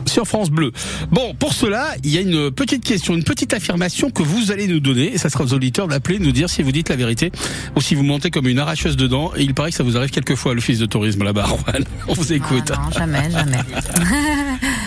sur 0.07 0.27
France 0.27 0.51
Bleu. 0.51 0.73
Bon, 1.11 1.35
pour 1.35 1.53
cela, 1.53 1.95
il 2.05 2.11
y 2.11 2.19
a 2.19 2.21
une 2.21 2.51
petite 2.51 2.85
question, 2.85 3.15
une 3.15 3.25
petite 3.25 3.55
affirmation 3.55 4.11
que 4.11 4.23
vous 4.23 4.51
allez 4.51 4.67
nous 4.67 4.81
donner, 4.81 5.13
et 5.15 5.19
ça 5.19 5.31
sera 5.31 5.45
aux 5.45 5.55
auditeurs 5.55 5.89
d'appeler, 5.89 6.19
de 6.19 6.25
nous 6.25 6.33
dire 6.33 6.51
si 6.51 6.63
vous 6.63 6.73
dites 6.73 6.89
la 6.89 6.97
vérité 6.97 7.31
ou 7.77 7.81
si 7.81 7.95
vous 7.95 8.03
mentez 8.03 8.31
comme 8.31 8.49
une 8.49 8.59
arracheuse 8.59 8.97
dedans. 8.97 9.31
Et 9.37 9.43
il 9.43 9.55
paraît 9.55 9.71
que 9.71 9.77
ça 9.77 9.85
vous 9.85 9.97
arrive 9.97 10.11
quelquefois 10.11 10.53
à 10.53 10.55
l'office 10.55 10.79
de 10.79 10.87
tourisme 10.87 11.23
là-bas. 11.23 11.47
On 12.09 12.15
vous 12.15 12.33
écoute. 12.33 12.73
Ah 12.73 12.81
non, 12.85 12.91
jamais, 12.91 13.31
jamais. 13.31 13.59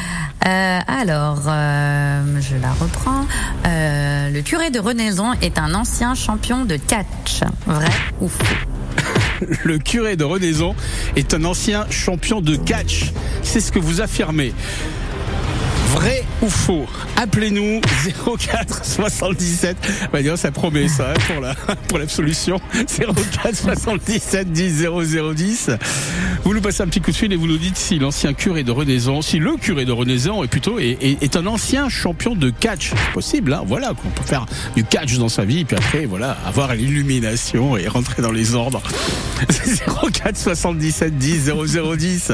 Euh, 0.46 0.80
alors, 0.88 1.44
euh, 1.48 2.42
je 2.42 2.56
la 2.58 2.72
reprends. 2.74 3.26
Euh, 3.66 4.30
le 4.30 4.42
curé 4.42 4.72
de 4.72 4.80
Renaison 4.80 5.34
est 5.42 5.58
un 5.58 5.74
ancien 5.74 6.16
champion 6.16 6.66
de 6.66 6.76
catch. 6.76 7.42
Vrai 7.66 7.90
ou 8.20 8.28
faux 8.28 8.44
Le 9.64 9.78
curé 9.78 10.16
de 10.16 10.24
Renaison 10.24 10.76
est 11.16 11.34
un 11.34 11.46
ancien 11.46 11.86
champion 11.90 12.42
de 12.42 12.56
catch. 12.56 13.14
C'est 13.42 13.62
ce 13.62 13.72
que 13.72 13.80
vous 13.80 14.02
affirmez. 14.02 14.54
Vrai 15.94 16.24
ou 16.42 16.50
faux? 16.50 16.86
Appelez-nous 17.18 17.82
04 18.38 18.84
77. 18.86 19.78
Bah, 20.12 20.22
donc, 20.24 20.38
ça 20.38 20.52
promet 20.52 20.88
ça 20.88 21.12
hein, 21.12 21.14
pour 21.28 21.42
la 21.42 21.56
pour 21.88 21.98
l'absolution. 22.00 22.60
04 22.74 23.56
77 23.56 24.52
10 24.52 24.88
0010. 25.36 25.70
Vous 26.44 26.54
nous 26.54 26.62
passez 26.62 26.82
un 26.84 26.88
petit 26.88 27.00
coup 27.00 27.12
de 27.12 27.16
fil 27.16 27.32
et 27.32 27.36
vous 27.36 27.48
nous 27.48 27.58
dites 27.58 27.78
si 27.78 28.00
l'ancien 28.00 28.34
curé 28.34 28.64
de 28.64 28.72
Renaison, 28.72 29.22
si 29.22 29.40
le 29.40 29.56
curé 29.56 29.86
de 29.86 29.92
Renaison 29.92 30.44
est 30.44 30.48
plutôt 30.48 30.80
est, 30.80 30.98
est- 31.02 31.22
est 31.24 31.36
un 31.38 31.46
ancien 31.46 31.88
champion 31.90 32.36
de 32.36 32.50
catch. 32.50 32.90
C'est 32.90 33.14
possible, 33.14 33.54
hein 33.54 33.64
voilà, 33.66 33.90
qu'on 33.94 34.10
peut 34.10 34.24
faire 34.26 34.46
du 34.76 34.84
catch 34.84 35.18
dans 35.18 35.30
sa 35.30 35.46
vie 35.46 35.60
et 35.62 35.66
puis 35.66 35.78
après 35.78 36.06
voilà 36.06 36.36
avoir 36.46 36.74
l'illumination 36.76 37.78
et 37.78 37.88
rentrer 37.88 38.22
dans 38.22 38.32
les 38.32 38.56
ordres. 38.56 38.82
04 40.12 40.38
77 40.38 41.18
10 41.18 41.52
0010. 41.68 42.32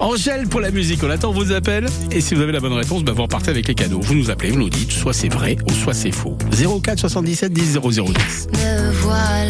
Angèle 0.00 0.48
pour 0.48 0.60
la 0.60 0.70
musique. 0.70 1.02
On 1.04 1.10
attend 1.10 1.32
vos 1.32 1.52
appels 1.52 1.86
et 2.10 2.20
si 2.20 2.34
vous 2.34 2.40
avez 2.40 2.52
la 2.52 2.60
bonne 2.60 2.72
réponse, 2.72 3.01
bah 3.02 3.12
vous 3.12 3.22
repartez 3.22 3.50
avec 3.50 3.68
les 3.68 3.74
cadeaux. 3.74 4.00
Vous 4.00 4.14
nous 4.14 4.30
appelez, 4.30 4.50
vous 4.50 4.58
nous 4.58 4.70
dites 4.70 4.92
soit 4.92 5.12
c'est 5.12 5.28
vrai 5.28 5.56
ou 5.68 5.72
soit 5.72 5.94
c'est 5.94 6.12
faux. 6.12 6.36
04 6.50 6.98
77 6.98 7.52
10 7.52 7.78
0010. 7.78 8.48
Me 8.52 8.92
voilà, 8.92 9.48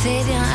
C'est 0.00 0.22
bien. 0.24 0.47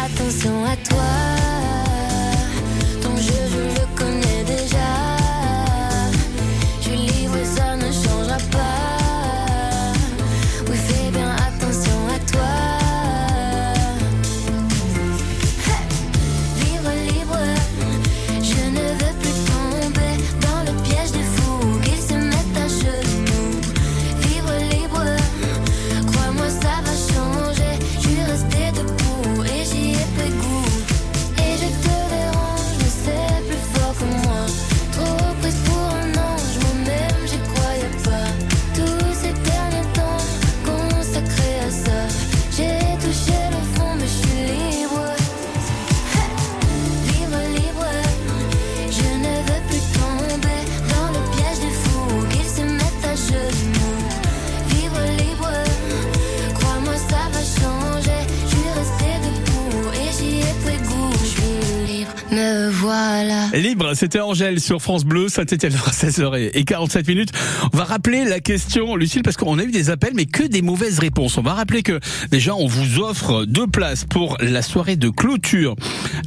C'était 64.03 64.19
Angèle 64.19 64.59
sur 64.59 64.81
France 64.81 65.05
Bleu, 65.05 65.29
Saint-Etienne, 65.29 65.71
16h 65.71 66.49
et 66.53 66.65
47 66.65 67.07
minutes. 67.07 67.29
On 67.71 67.77
va 67.77 67.85
rappeler 67.85 68.25
la 68.25 68.41
question, 68.41 68.97
Lucille, 68.97 69.21
parce 69.23 69.37
qu'on 69.37 69.57
a 69.59 69.63
eu 69.63 69.71
des 69.71 69.89
appels, 69.91 70.11
mais 70.13 70.25
que 70.25 70.43
des 70.43 70.61
mauvaises 70.61 70.99
réponses. 70.99 71.37
On 71.37 71.41
va 71.41 71.53
rappeler 71.53 71.83
que 71.83 72.01
déjà, 72.29 72.53
on 72.53 72.67
vous 72.67 72.99
offre 72.99 73.45
deux 73.45 73.65
places 73.65 74.03
pour 74.03 74.35
la 74.41 74.61
soirée 74.61 74.97
de 74.97 75.07
clôture 75.07 75.77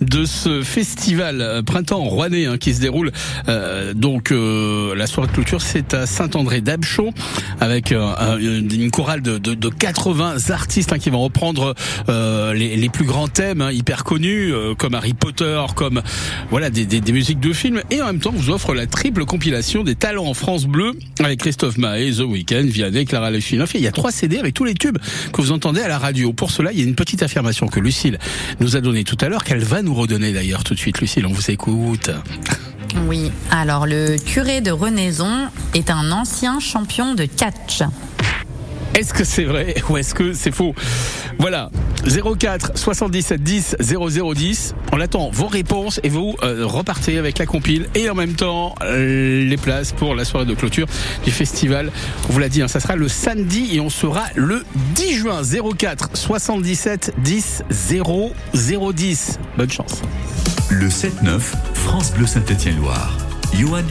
de 0.00 0.24
ce 0.24 0.62
festival 0.62 1.42
euh, 1.42 1.60
printemps 1.62 2.02
rouennais 2.04 2.46
hein, 2.46 2.56
qui 2.56 2.72
se 2.72 2.80
déroule. 2.80 3.12
euh, 3.48 3.92
donc, 3.92 4.32
euh, 4.32 4.94
la 4.94 5.06
soirée 5.06 5.28
de 5.28 5.34
clôture, 5.34 5.60
c'est 5.60 5.92
à 5.92 6.06
Saint-André 6.06 6.62
d'Abchon, 6.62 7.12
avec 7.60 7.92
euh, 7.92 8.06
un- 8.18 8.38
une 8.38 8.90
chorale 8.90 9.20
de, 9.20 9.36
de, 9.36 9.52
de 9.52 9.68
80 9.68 10.48
artistes 10.48 10.94
hein, 10.94 10.98
qui 10.98 11.10
vont 11.10 11.20
reprendre 11.22 11.74
euh, 12.08 12.54
les, 12.54 12.74
les 12.76 12.88
plus 12.88 13.04
grands 13.04 13.28
thèmes 13.28 13.60
hein, 13.60 13.70
hyper 13.70 14.04
connus, 14.04 14.50
euh, 14.54 14.74
comme 14.74 14.94
Harry 14.94 15.12
Potter, 15.12 15.60
comme 15.74 16.00
voilà 16.48 16.70
des, 16.70 16.86
des, 16.86 17.02
des 17.02 17.12
musiques 17.12 17.38
de 17.40 17.52
films, 17.52 17.65
et 17.90 18.02
en 18.02 18.06
même 18.06 18.20
temps, 18.20 18.32
vous 18.32 18.50
offre 18.50 18.74
la 18.74 18.86
triple 18.86 19.24
compilation 19.24 19.82
des 19.82 19.94
talents 19.94 20.26
en 20.26 20.34
France 20.34 20.66
Bleu 20.66 20.92
avec 21.18 21.40
Christophe 21.40 21.78
Maé, 21.78 22.12
The 22.12 22.20
Weeknd, 22.20 22.64
Vianney, 22.66 23.04
Clara 23.04 23.30
Lechinoff. 23.30 23.74
Et 23.74 23.78
il 23.78 23.84
y 23.84 23.86
a 23.86 23.92
trois 23.92 24.10
CD 24.10 24.38
avec 24.38 24.54
tous 24.54 24.64
les 24.64 24.74
tubes 24.74 24.98
que 25.32 25.40
vous 25.40 25.52
entendez 25.52 25.80
à 25.80 25.88
la 25.88 25.98
radio. 25.98 26.32
Pour 26.32 26.50
cela, 26.50 26.72
il 26.72 26.78
y 26.78 26.82
a 26.82 26.84
une 26.84 26.94
petite 26.94 27.22
affirmation 27.22 27.66
que 27.68 27.80
Lucille 27.80 28.18
nous 28.60 28.76
a 28.76 28.80
donnée 28.80 29.04
tout 29.04 29.16
à 29.20 29.28
l'heure, 29.28 29.44
qu'elle 29.44 29.64
va 29.64 29.82
nous 29.82 29.94
redonner 29.94 30.32
d'ailleurs 30.32 30.64
tout 30.64 30.74
de 30.74 30.78
suite. 30.78 31.00
Lucille, 31.00 31.26
on 31.26 31.32
vous 31.32 31.50
écoute. 31.50 32.10
Oui, 33.08 33.30
alors 33.50 33.86
le 33.86 34.16
curé 34.16 34.60
de 34.60 34.70
Renaison 34.70 35.48
est 35.74 35.90
un 35.90 36.12
ancien 36.12 36.60
champion 36.60 37.14
de 37.14 37.24
catch. 37.24 37.82
Est-ce 38.96 39.12
que 39.12 39.24
c'est 39.24 39.44
vrai 39.44 39.74
ou 39.90 39.98
est-ce 39.98 40.14
que 40.14 40.32
c'est 40.32 40.54
faux? 40.54 40.74
Voilà, 41.38 41.70
04 42.06 42.78
77 42.78 43.42
10 43.42 43.76
0010. 43.78 44.74
On 44.90 45.02
attend 45.02 45.28
vos 45.30 45.48
réponses 45.48 46.00
et 46.02 46.08
vous 46.08 46.34
euh, 46.42 46.64
repartez 46.64 47.18
avec 47.18 47.36
la 47.36 47.44
compile 47.44 47.88
et 47.94 48.08
en 48.08 48.14
même 48.14 48.32
temps 48.32 48.74
euh, 48.80 49.44
les 49.44 49.56
places 49.58 49.92
pour 49.92 50.14
la 50.14 50.24
soirée 50.24 50.46
de 50.46 50.54
clôture 50.54 50.86
du 51.24 51.30
festival. 51.30 51.92
On 52.30 52.32
vous 52.32 52.38
l'a 52.38 52.48
dit, 52.48 52.62
hein, 52.62 52.68
ça 52.68 52.80
sera 52.80 52.96
le 52.96 53.08
samedi 53.08 53.76
et 53.76 53.80
on 53.80 53.90
sera 53.90 54.24
le 54.34 54.64
10 54.94 55.12
juin 55.12 55.42
04 55.76 56.16
77 56.16 57.12
10 57.18 57.64
0010. 57.70 59.38
Bonne 59.58 59.70
chance. 59.70 60.00
Le 60.70 60.88
7-9, 60.88 61.38
France 61.74 62.12
Bleu 62.14 62.26
Saint-Étienne-Loire. 62.26 63.25
Johan. 63.54 63.82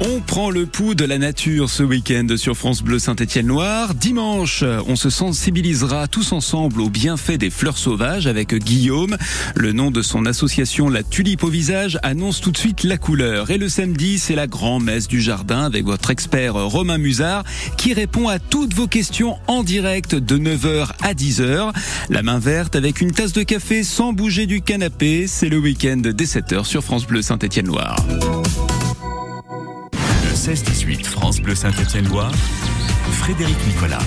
On 0.00 0.20
prend 0.20 0.50
le 0.50 0.66
pouls 0.66 0.94
de 0.94 1.04
la 1.04 1.18
nature 1.18 1.70
ce 1.70 1.82
week-end 1.82 2.26
sur 2.36 2.56
France 2.56 2.82
Bleu 2.82 2.98
Saint-Étienne-Loire. 2.98 3.94
Dimanche, 3.94 4.64
on 4.86 4.96
se 4.96 5.10
sensibilisera 5.10 6.08
tous 6.08 6.32
ensemble 6.32 6.80
aux 6.80 6.88
bienfaits 6.88 7.38
des 7.38 7.50
fleurs 7.50 7.78
sauvages 7.78 8.26
avec 8.26 8.54
Guillaume. 8.54 9.16
Le 9.54 9.72
nom 9.72 9.90
de 9.90 10.02
son 10.02 10.26
association 10.26 10.88
La 10.88 11.02
Tulipe 11.02 11.44
au 11.44 11.48
visage 11.48 11.98
annonce 12.02 12.40
tout 12.40 12.50
de 12.50 12.56
suite 12.56 12.84
la 12.84 12.98
couleur. 12.98 13.50
Et 13.50 13.58
le 13.58 13.68
samedi, 13.68 14.18
c'est 14.18 14.34
la 14.34 14.46
grand-messe 14.46 15.08
du 15.08 15.20
jardin 15.20 15.64
avec 15.64 15.84
votre 15.84 16.10
expert 16.10 16.54
Romain 16.54 16.98
Musard 16.98 17.44
qui 17.76 17.94
répond 17.94 18.28
à 18.28 18.38
toutes 18.38 18.74
vos 18.74 18.88
questions 18.88 19.36
en 19.46 19.62
direct 19.62 20.14
de 20.14 20.38
9h 20.38 20.88
à 21.02 21.14
10h. 21.14 21.72
La 22.10 22.22
main 22.22 22.38
verte 22.38 22.76
avec 22.76 23.00
une 23.00 23.12
tasse 23.12 23.32
de 23.32 23.42
café 23.42 23.84
sans 23.84 24.12
bouger 24.12 24.46
du 24.46 24.60
canapé. 24.60 25.26
C'est 25.26 25.48
le 25.48 25.58
week-end 25.58 26.02
dès 26.02 26.24
7h 26.24 26.64
sur 26.64 26.82
France 26.82 27.06
Bleu 27.06 27.22
Saint-Étienne-Loire. 27.22 27.96
Le 30.34 30.52
16-18, 30.52 31.04
France 31.04 31.40
Bleu 31.40 31.54
Saint-Étienne-Loire. 31.54 32.32
Frédéric 33.12 33.56
Nicolas. 33.68 34.00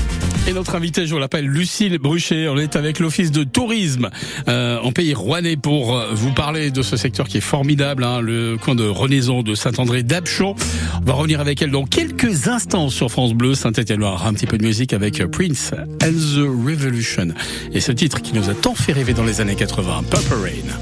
Et 0.45 0.51
notre 0.51 0.75
invité, 0.75 1.07
je 1.07 1.13
vous 1.13 1.19
l'appelle 1.21 1.45
Lucille 1.45 1.97
Bruchet. 1.99 2.49
On 2.49 2.57
est 2.57 2.75
avec 2.75 2.99
l'Office 2.99 3.31
de 3.31 3.45
tourisme 3.45 4.09
euh, 4.49 4.77
en 4.81 4.91
pays 4.91 5.13
rouennais 5.13 5.55
pour 5.55 5.95
euh, 5.95 6.09
vous 6.11 6.33
parler 6.33 6.69
de 6.69 6.81
ce 6.81 6.97
secteur 6.97 7.29
qui 7.29 7.37
est 7.37 7.41
formidable, 7.41 8.03
hein, 8.03 8.19
le 8.19 8.57
coin 8.57 8.75
de 8.75 8.85
Renaison 8.85 9.41
de 9.41 9.55
Saint-André 9.55 10.03
d'Apchon. 10.03 10.53
On 11.01 11.05
va 11.05 11.13
revenir 11.13 11.39
avec 11.39 11.61
elle 11.61 11.71
dans 11.71 11.85
quelques 11.85 12.49
instants 12.49 12.89
sur 12.89 13.09
France 13.09 13.33
Bleu 13.33 13.55
Saint-Étienne-Loire. 13.55 14.27
Un 14.27 14.33
petit 14.33 14.47
peu 14.47 14.57
de 14.57 14.65
musique 14.65 14.91
avec 14.91 15.21
euh, 15.21 15.29
Prince 15.29 15.71
and 16.03 16.11
the 16.11 16.41
Revolution. 16.41 17.29
Et 17.71 17.79
ce 17.79 17.93
titre 17.93 18.21
qui 18.21 18.33
nous 18.33 18.49
a 18.49 18.53
tant 18.53 18.75
fait 18.75 18.91
rêver 18.91 19.13
dans 19.13 19.23
les 19.23 19.39
années 19.39 19.55
80, 19.55 20.03
Purple 20.11 20.33
Rain. 20.33 20.77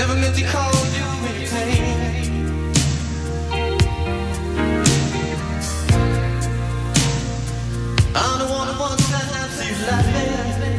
Never 0.00 0.14
meant 0.14 0.34
to 0.34 0.44
call 0.44 0.72
you 0.96 1.08
you 1.28 1.46
pain. 1.46 1.82
I'm 8.14 8.38
the 8.38 8.46
one 8.58 8.68
you. 9.92 10.78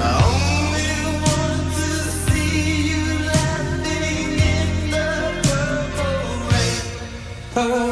I 0.00 0.12
only 0.32 0.92
want 1.24 1.66
to 1.78 1.90
see 2.24 2.54
you 2.90 3.04
laughing 3.30 4.40
in 4.56 4.70
the 4.94 5.08
purple 5.46 6.30
rain. 6.50 6.80
Purple 7.54 7.91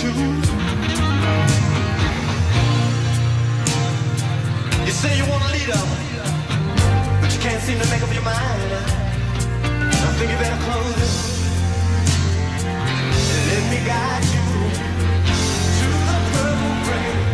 You 0.00 0.06
say 4.92 5.16
you 5.16 5.26
want 5.28 5.42
to 5.42 5.50
lead 5.50 5.70
up, 5.70 5.88
but 7.20 7.34
you 7.34 7.40
can't 7.40 7.60
seem 7.60 7.80
to 7.80 7.90
make 7.90 8.02
up 8.02 8.14
your 8.14 8.22
mind. 8.22 8.72
I 9.64 10.12
think 10.18 10.30
you 10.30 10.38
better 10.38 10.62
close 10.62 10.96
it. 11.02 11.10
Let 13.48 13.70
me 13.72 13.78
guide 13.84 14.24
you 14.34 14.46
to 15.78 15.88
the 16.06 16.18
purple 16.30 16.74
rain. 16.92 17.27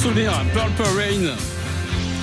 Souvenir, 0.00 0.32
Purple 0.54 0.88
Rain. 0.96 1.34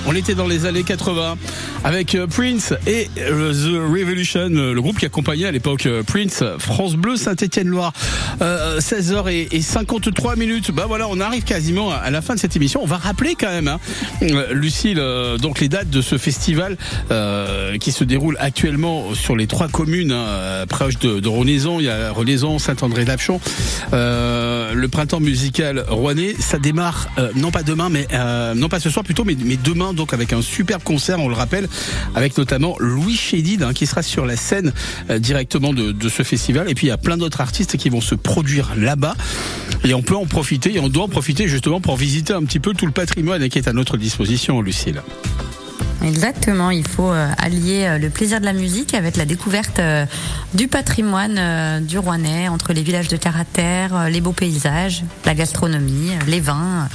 On 0.04 0.14
était 0.16 0.34
dans 0.34 0.48
les 0.48 0.66
années 0.66 0.82
80 0.82 1.36
avec 1.84 2.14
euh, 2.14 2.26
Prince 2.26 2.74
et 2.86 3.08
euh, 3.18 3.52
The 3.52 3.90
Revolution, 3.90 4.50
euh, 4.50 4.74
le 4.74 4.80
groupe 4.80 4.98
qui 4.98 5.06
accompagnait 5.06 5.46
à 5.46 5.50
l'époque 5.50 5.88
Prince, 6.06 6.42
France 6.58 6.94
Bleu, 6.94 7.16
Saint-Étienne-Loire. 7.16 7.92
Euh, 8.42 8.80
16h 8.80 9.30
et, 9.30 9.48
et 9.56 9.62
53 9.62 10.36
minutes. 10.36 10.70
Bah 10.70 10.84
voilà, 10.86 11.06
on 11.08 11.20
arrive 11.20 11.44
quasiment 11.44 11.90
à 11.90 12.10
la 12.10 12.22
fin 12.22 12.34
de 12.34 12.40
cette 12.40 12.56
émission. 12.56 12.80
On 12.82 12.86
va 12.86 12.96
rappeler 12.96 13.34
quand 13.34 13.48
même, 13.48 13.68
hein, 13.68 13.78
Lucille, 14.52 15.02
donc 15.40 15.60
les 15.60 15.68
dates 15.68 15.90
de 15.90 16.00
ce 16.00 16.18
festival 16.18 16.76
qui 17.80 17.92
se 17.92 18.04
déroule 18.04 18.36
actuellement 18.40 19.14
sur 19.14 19.36
les 19.36 19.46
trois 19.46 19.68
communes 19.68 20.12
hein, 20.12 20.64
proches 20.68 20.98
de, 20.98 21.20
de 21.20 21.28
Renaison. 21.28 21.80
Il 21.80 21.86
y 21.86 21.88
a 21.88 22.12
Renaison, 22.12 22.58
Saint-André-d'Apchon. 22.58 23.40
Le 23.92 24.86
printemps 24.86 25.20
musical 25.20 25.84
rouennais, 25.88 26.34
ça 26.38 26.58
démarre 26.58 27.08
non 27.34 27.50
pas 27.50 27.62
demain, 27.62 27.88
mais 27.88 28.06
non 28.54 28.68
pas 28.68 28.80
ce 28.80 28.90
soir 28.90 29.04
plutôt, 29.04 29.24
mais, 29.24 29.36
mais 29.44 29.56
demain 29.56 29.92
donc 29.92 30.12
avec 30.12 30.32
un 30.32 30.42
superbe 30.42 30.82
concert, 30.82 31.20
on 31.20 31.28
le 31.28 31.34
rappelle, 31.34 31.67
avec 32.14 32.36
notamment 32.38 32.76
Louis 32.78 33.16
Chédid 33.16 33.62
hein, 33.62 33.72
qui 33.72 33.86
sera 33.86 34.02
sur 34.02 34.26
la 34.26 34.36
scène 34.36 34.72
euh, 35.10 35.18
directement 35.18 35.72
de, 35.72 35.92
de 35.92 36.08
ce 36.08 36.22
festival. 36.22 36.70
Et 36.70 36.74
puis 36.74 36.86
il 36.86 36.90
y 36.90 36.92
a 36.92 36.98
plein 36.98 37.16
d'autres 37.16 37.40
artistes 37.40 37.76
qui 37.76 37.88
vont 37.88 38.00
se 38.00 38.14
produire 38.14 38.72
là-bas. 38.76 39.16
Et 39.84 39.94
on 39.94 40.02
peut 40.02 40.16
en 40.16 40.26
profiter, 40.26 40.74
et 40.74 40.80
on 40.80 40.88
doit 40.88 41.04
en 41.04 41.08
profiter 41.08 41.48
justement 41.48 41.80
pour 41.80 41.96
visiter 41.96 42.32
un 42.32 42.42
petit 42.44 42.60
peu 42.60 42.74
tout 42.74 42.86
le 42.86 42.92
patrimoine 42.92 43.48
qui 43.48 43.58
est 43.58 43.68
à 43.68 43.72
notre 43.72 43.96
disposition, 43.96 44.60
Lucille. 44.60 45.00
Exactement, 46.04 46.70
il 46.70 46.86
faut 46.86 47.10
euh, 47.10 47.28
allier 47.38 47.86
euh, 47.86 47.98
le 47.98 48.08
plaisir 48.08 48.38
de 48.40 48.44
la 48.44 48.52
musique 48.52 48.94
avec 48.94 49.16
la 49.16 49.24
découverte 49.24 49.80
du 50.54 50.68
patrimoine 50.68 51.84
du 51.84 51.98
Rouennais, 51.98 52.48
entre 52.48 52.72
les 52.72 52.82
villages 52.82 53.08
de 53.08 53.18
euh, 53.58 54.08
les 54.08 54.20
beaux 54.20 54.32
paysages, 54.32 55.02
la 55.24 55.34
gastronomie, 55.34 56.12
les 56.26 56.40
vins. 56.40 56.88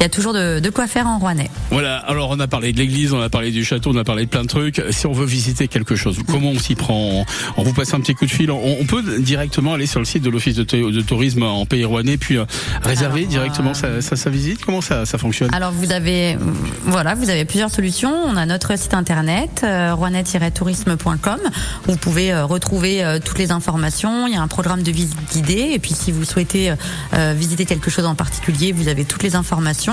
Il 0.00 0.04
y 0.04 0.06
a 0.06 0.08
toujours 0.08 0.32
de, 0.32 0.60
de 0.60 0.70
quoi 0.70 0.86
faire 0.86 1.06
en 1.06 1.18
Rouennais. 1.18 1.50
Voilà, 1.70 1.98
alors 1.98 2.30
on 2.30 2.40
a 2.40 2.46
parlé 2.48 2.72
de 2.72 2.78
l'église, 2.78 3.12
on 3.12 3.20
a 3.20 3.28
parlé 3.28 3.50
du 3.50 3.64
château, 3.66 3.90
on 3.94 3.98
a 3.98 4.04
parlé 4.04 4.24
de 4.24 4.30
plein 4.30 4.40
de 4.42 4.46
trucs. 4.48 4.82
Si 4.90 5.06
on 5.06 5.12
veut 5.12 5.26
visiter 5.26 5.68
quelque 5.68 5.94
chose, 5.94 6.18
comment 6.26 6.48
on 6.50 6.58
s'y 6.58 6.74
prend? 6.74 7.26
On 7.58 7.62
vous 7.62 7.74
passe 7.74 7.92
un 7.92 8.00
petit 8.00 8.14
coup 8.14 8.24
de 8.24 8.30
fil. 8.30 8.50
On, 8.50 8.78
on 8.80 8.84
peut 8.86 9.02
directement 9.20 9.74
aller 9.74 9.84
sur 9.86 9.98
le 10.00 10.06
site 10.06 10.22
de 10.22 10.30
l'Office 10.30 10.56
de, 10.56 10.62
tou- 10.64 10.90
de 10.90 11.00
tourisme 11.02 11.42
en 11.42 11.66
Pays 11.66 11.84
Rouennais, 11.84 12.16
puis 12.16 12.38
euh, 12.38 12.46
réserver 12.82 13.26
directement 13.26 13.74
sa, 13.74 14.00
sa- 14.00 14.16
sa 14.16 14.30
visite. 14.30 14.64
Comment 14.64 14.80
ça, 14.80 15.04
ça 15.04 15.18
fonctionne? 15.18 15.54
Alors 15.54 15.72
vous 15.72 15.92
avez 15.92 16.38
voilà, 16.84 17.14
vous 17.14 17.28
avez 17.28 17.44
plusieurs 17.44 17.70
solutions. 17.70 18.14
On 18.26 18.36
a 18.38 18.46
notre 18.46 18.78
site 18.78 18.94
internet 18.94 19.60
euh, 19.64 19.94
rouennais-tourisme.com. 19.94 21.38
Vous 21.86 21.96
pouvez 21.96 22.32
euh, 22.32 22.46
retrouver 22.46 23.04
euh, 23.04 23.18
toutes 23.22 23.38
les 23.38 23.52
informations. 23.52 24.26
Il 24.26 24.32
y 24.32 24.36
a 24.36 24.40
un 24.42 24.48
programme 24.48 24.82
de 24.82 24.90
visite 24.90 25.18
guidée 25.32 25.72
et 25.74 25.78
puis 25.78 25.92
si 25.92 26.10
vous 26.10 26.24
souhaitez 26.24 26.72
euh, 27.14 27.34
visiter 27.36 27.66
quelque 27.66 27.90
chose 27.90 28.06
en 28.06 28.14
particulier, 28.14 28.72
vous 28.72 28.88
avez 28.88 29.04
toutes 29.04 29.22
les 29.22 29.34
informations. 29.36 29.89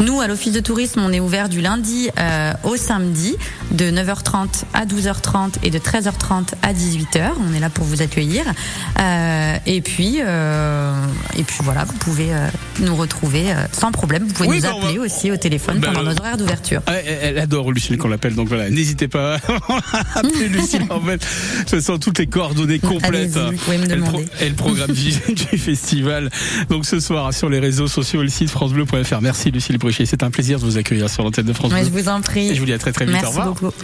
Nous 0.00 0.20
à 0.20 0.26
l'office 0.26 0.52
de 0.52 0.60
tourisme, 0.60 1.00
on 1.04 1.12
est 1.12 1.20
ouvert 1.20 1.48
du 1.48 1.60
lundi 1.60 2.08
euh, 2.18 2.52
au 2.64 2.76
samedi 2.76 3.36
de 3.70 3.84
9h30 3.86 4.64
à 4.74 4.86
12h30 4.86 5.54
et 5.62 5.70
de 5.70 5.78
13h30 5.78 6.54
à 6.62 6.72
18h. 6.72 7.30
On 7.48 7.54
est 7.54 7.60
là 7.60 7.70
pour 7.70 7.84
vous 7.84 8.02
accueillir. 8.02 8.44
Euh, 9.00 9.56
et 9.66 9.80
puis 9.80 10.18
euh, 10.20 10.92
et 11.38 11.42
puis 11.44 11.58
voilà, 11.62 11.84
vous 11.84 11.92
pouvez 11.94 12.28
nous 12.80 12.94
retrouver 12.96 13.44
sans 13.72 13.92
problème. 13.92 14.24
Vous 14.26 14.32
pouvez 14.34 14.48
Oui, 14.48 14.56
nous 14.56 14.62
bah, 14.62 14.74
va- 14.80 14.86
appeler 14.86 14.98
aussi 14.98 15.30
au 15.30 15.36
téléphone 15.36 15.78
Bah, 15.78 15.88
pendant 15.94 16.10
nos 16.10 16.18
horaires 16.18 16.36
d'ouverture. 16.36 16.82
Ah, 16.86 16.94
elle, 17.00 17.38
adore 17.38 17.70
Lucille 17.72 17.96
qu'on 17.98 18.08
l'appelle, 18.08 18.34
donc 18.34 18.48
voilà, 18.48 18.70
n'hésitez 18.70 19.08
pas 19.08 19.34
à 19.64 20.18
appeler 20.18 20.48
Lucille 20.48 20.86
en 20.90 21.00
fait. 21.00 21.24
Ce 21.66 21.80
sont 21.80 21.98
toutes 21.98 22.18
les 22.18 22.26
coordonnées 22.26 22.78
complètes. 22.78 23.36
Vous 23.36 23.52
pouvez 23.56 23.78
me 23.78 23.84
Elle 23.90 24.00
pro- 24.00 24.10
demander. 24.18 24.28
Et 24.40 24.48
le 24.48 24.54
programme 24.54 24.90
du, 24.92 25.10
du 25.34 25.58
festival. 25.58 26.30
Donc 26.68 26.84
ce 26.86 26.98
soir 27.00 27.32
sur 27.32 27.48
les 27.48 27.58
réseaux 27.60 27.88
sociaux 27.88 28.20
et 28.20 28.24
le 28.24 28.30
site 28.30 28.50
francebleu.fr. 28.50 29.20
Merci 29.20 29.33
Lucille 29.52 29.78
Brochet, 29.78 30.06
c'est 30.06 30.22
un 30.22 30.30
plaisir 30.30 30.58
de 30.58 30.64
vous 30.64 30.78
accueillir 30.78 31.08
sur 31.10 31.22
l'antenne 31.22 31.46
de 31.46 31.52
France 31.52 31.72
Ouais, 31.72 31.84
je 31.84 31.90
vous 31.90 32.08
en 32.08 32.20
prie. 32.20 32.50
Et 32.50 32.54
je 32.54 32.60
vous 32.60 32.66
dis 32.66 32.72
à 32.72 32.78
très 32.78 32.92
très 32.92 33.04
vite. 33.04 33.12
Merci 33.12 33.26
Au 33.26 33.30
revoir. 33.30 33.48
beaucoup. 33.48 33.74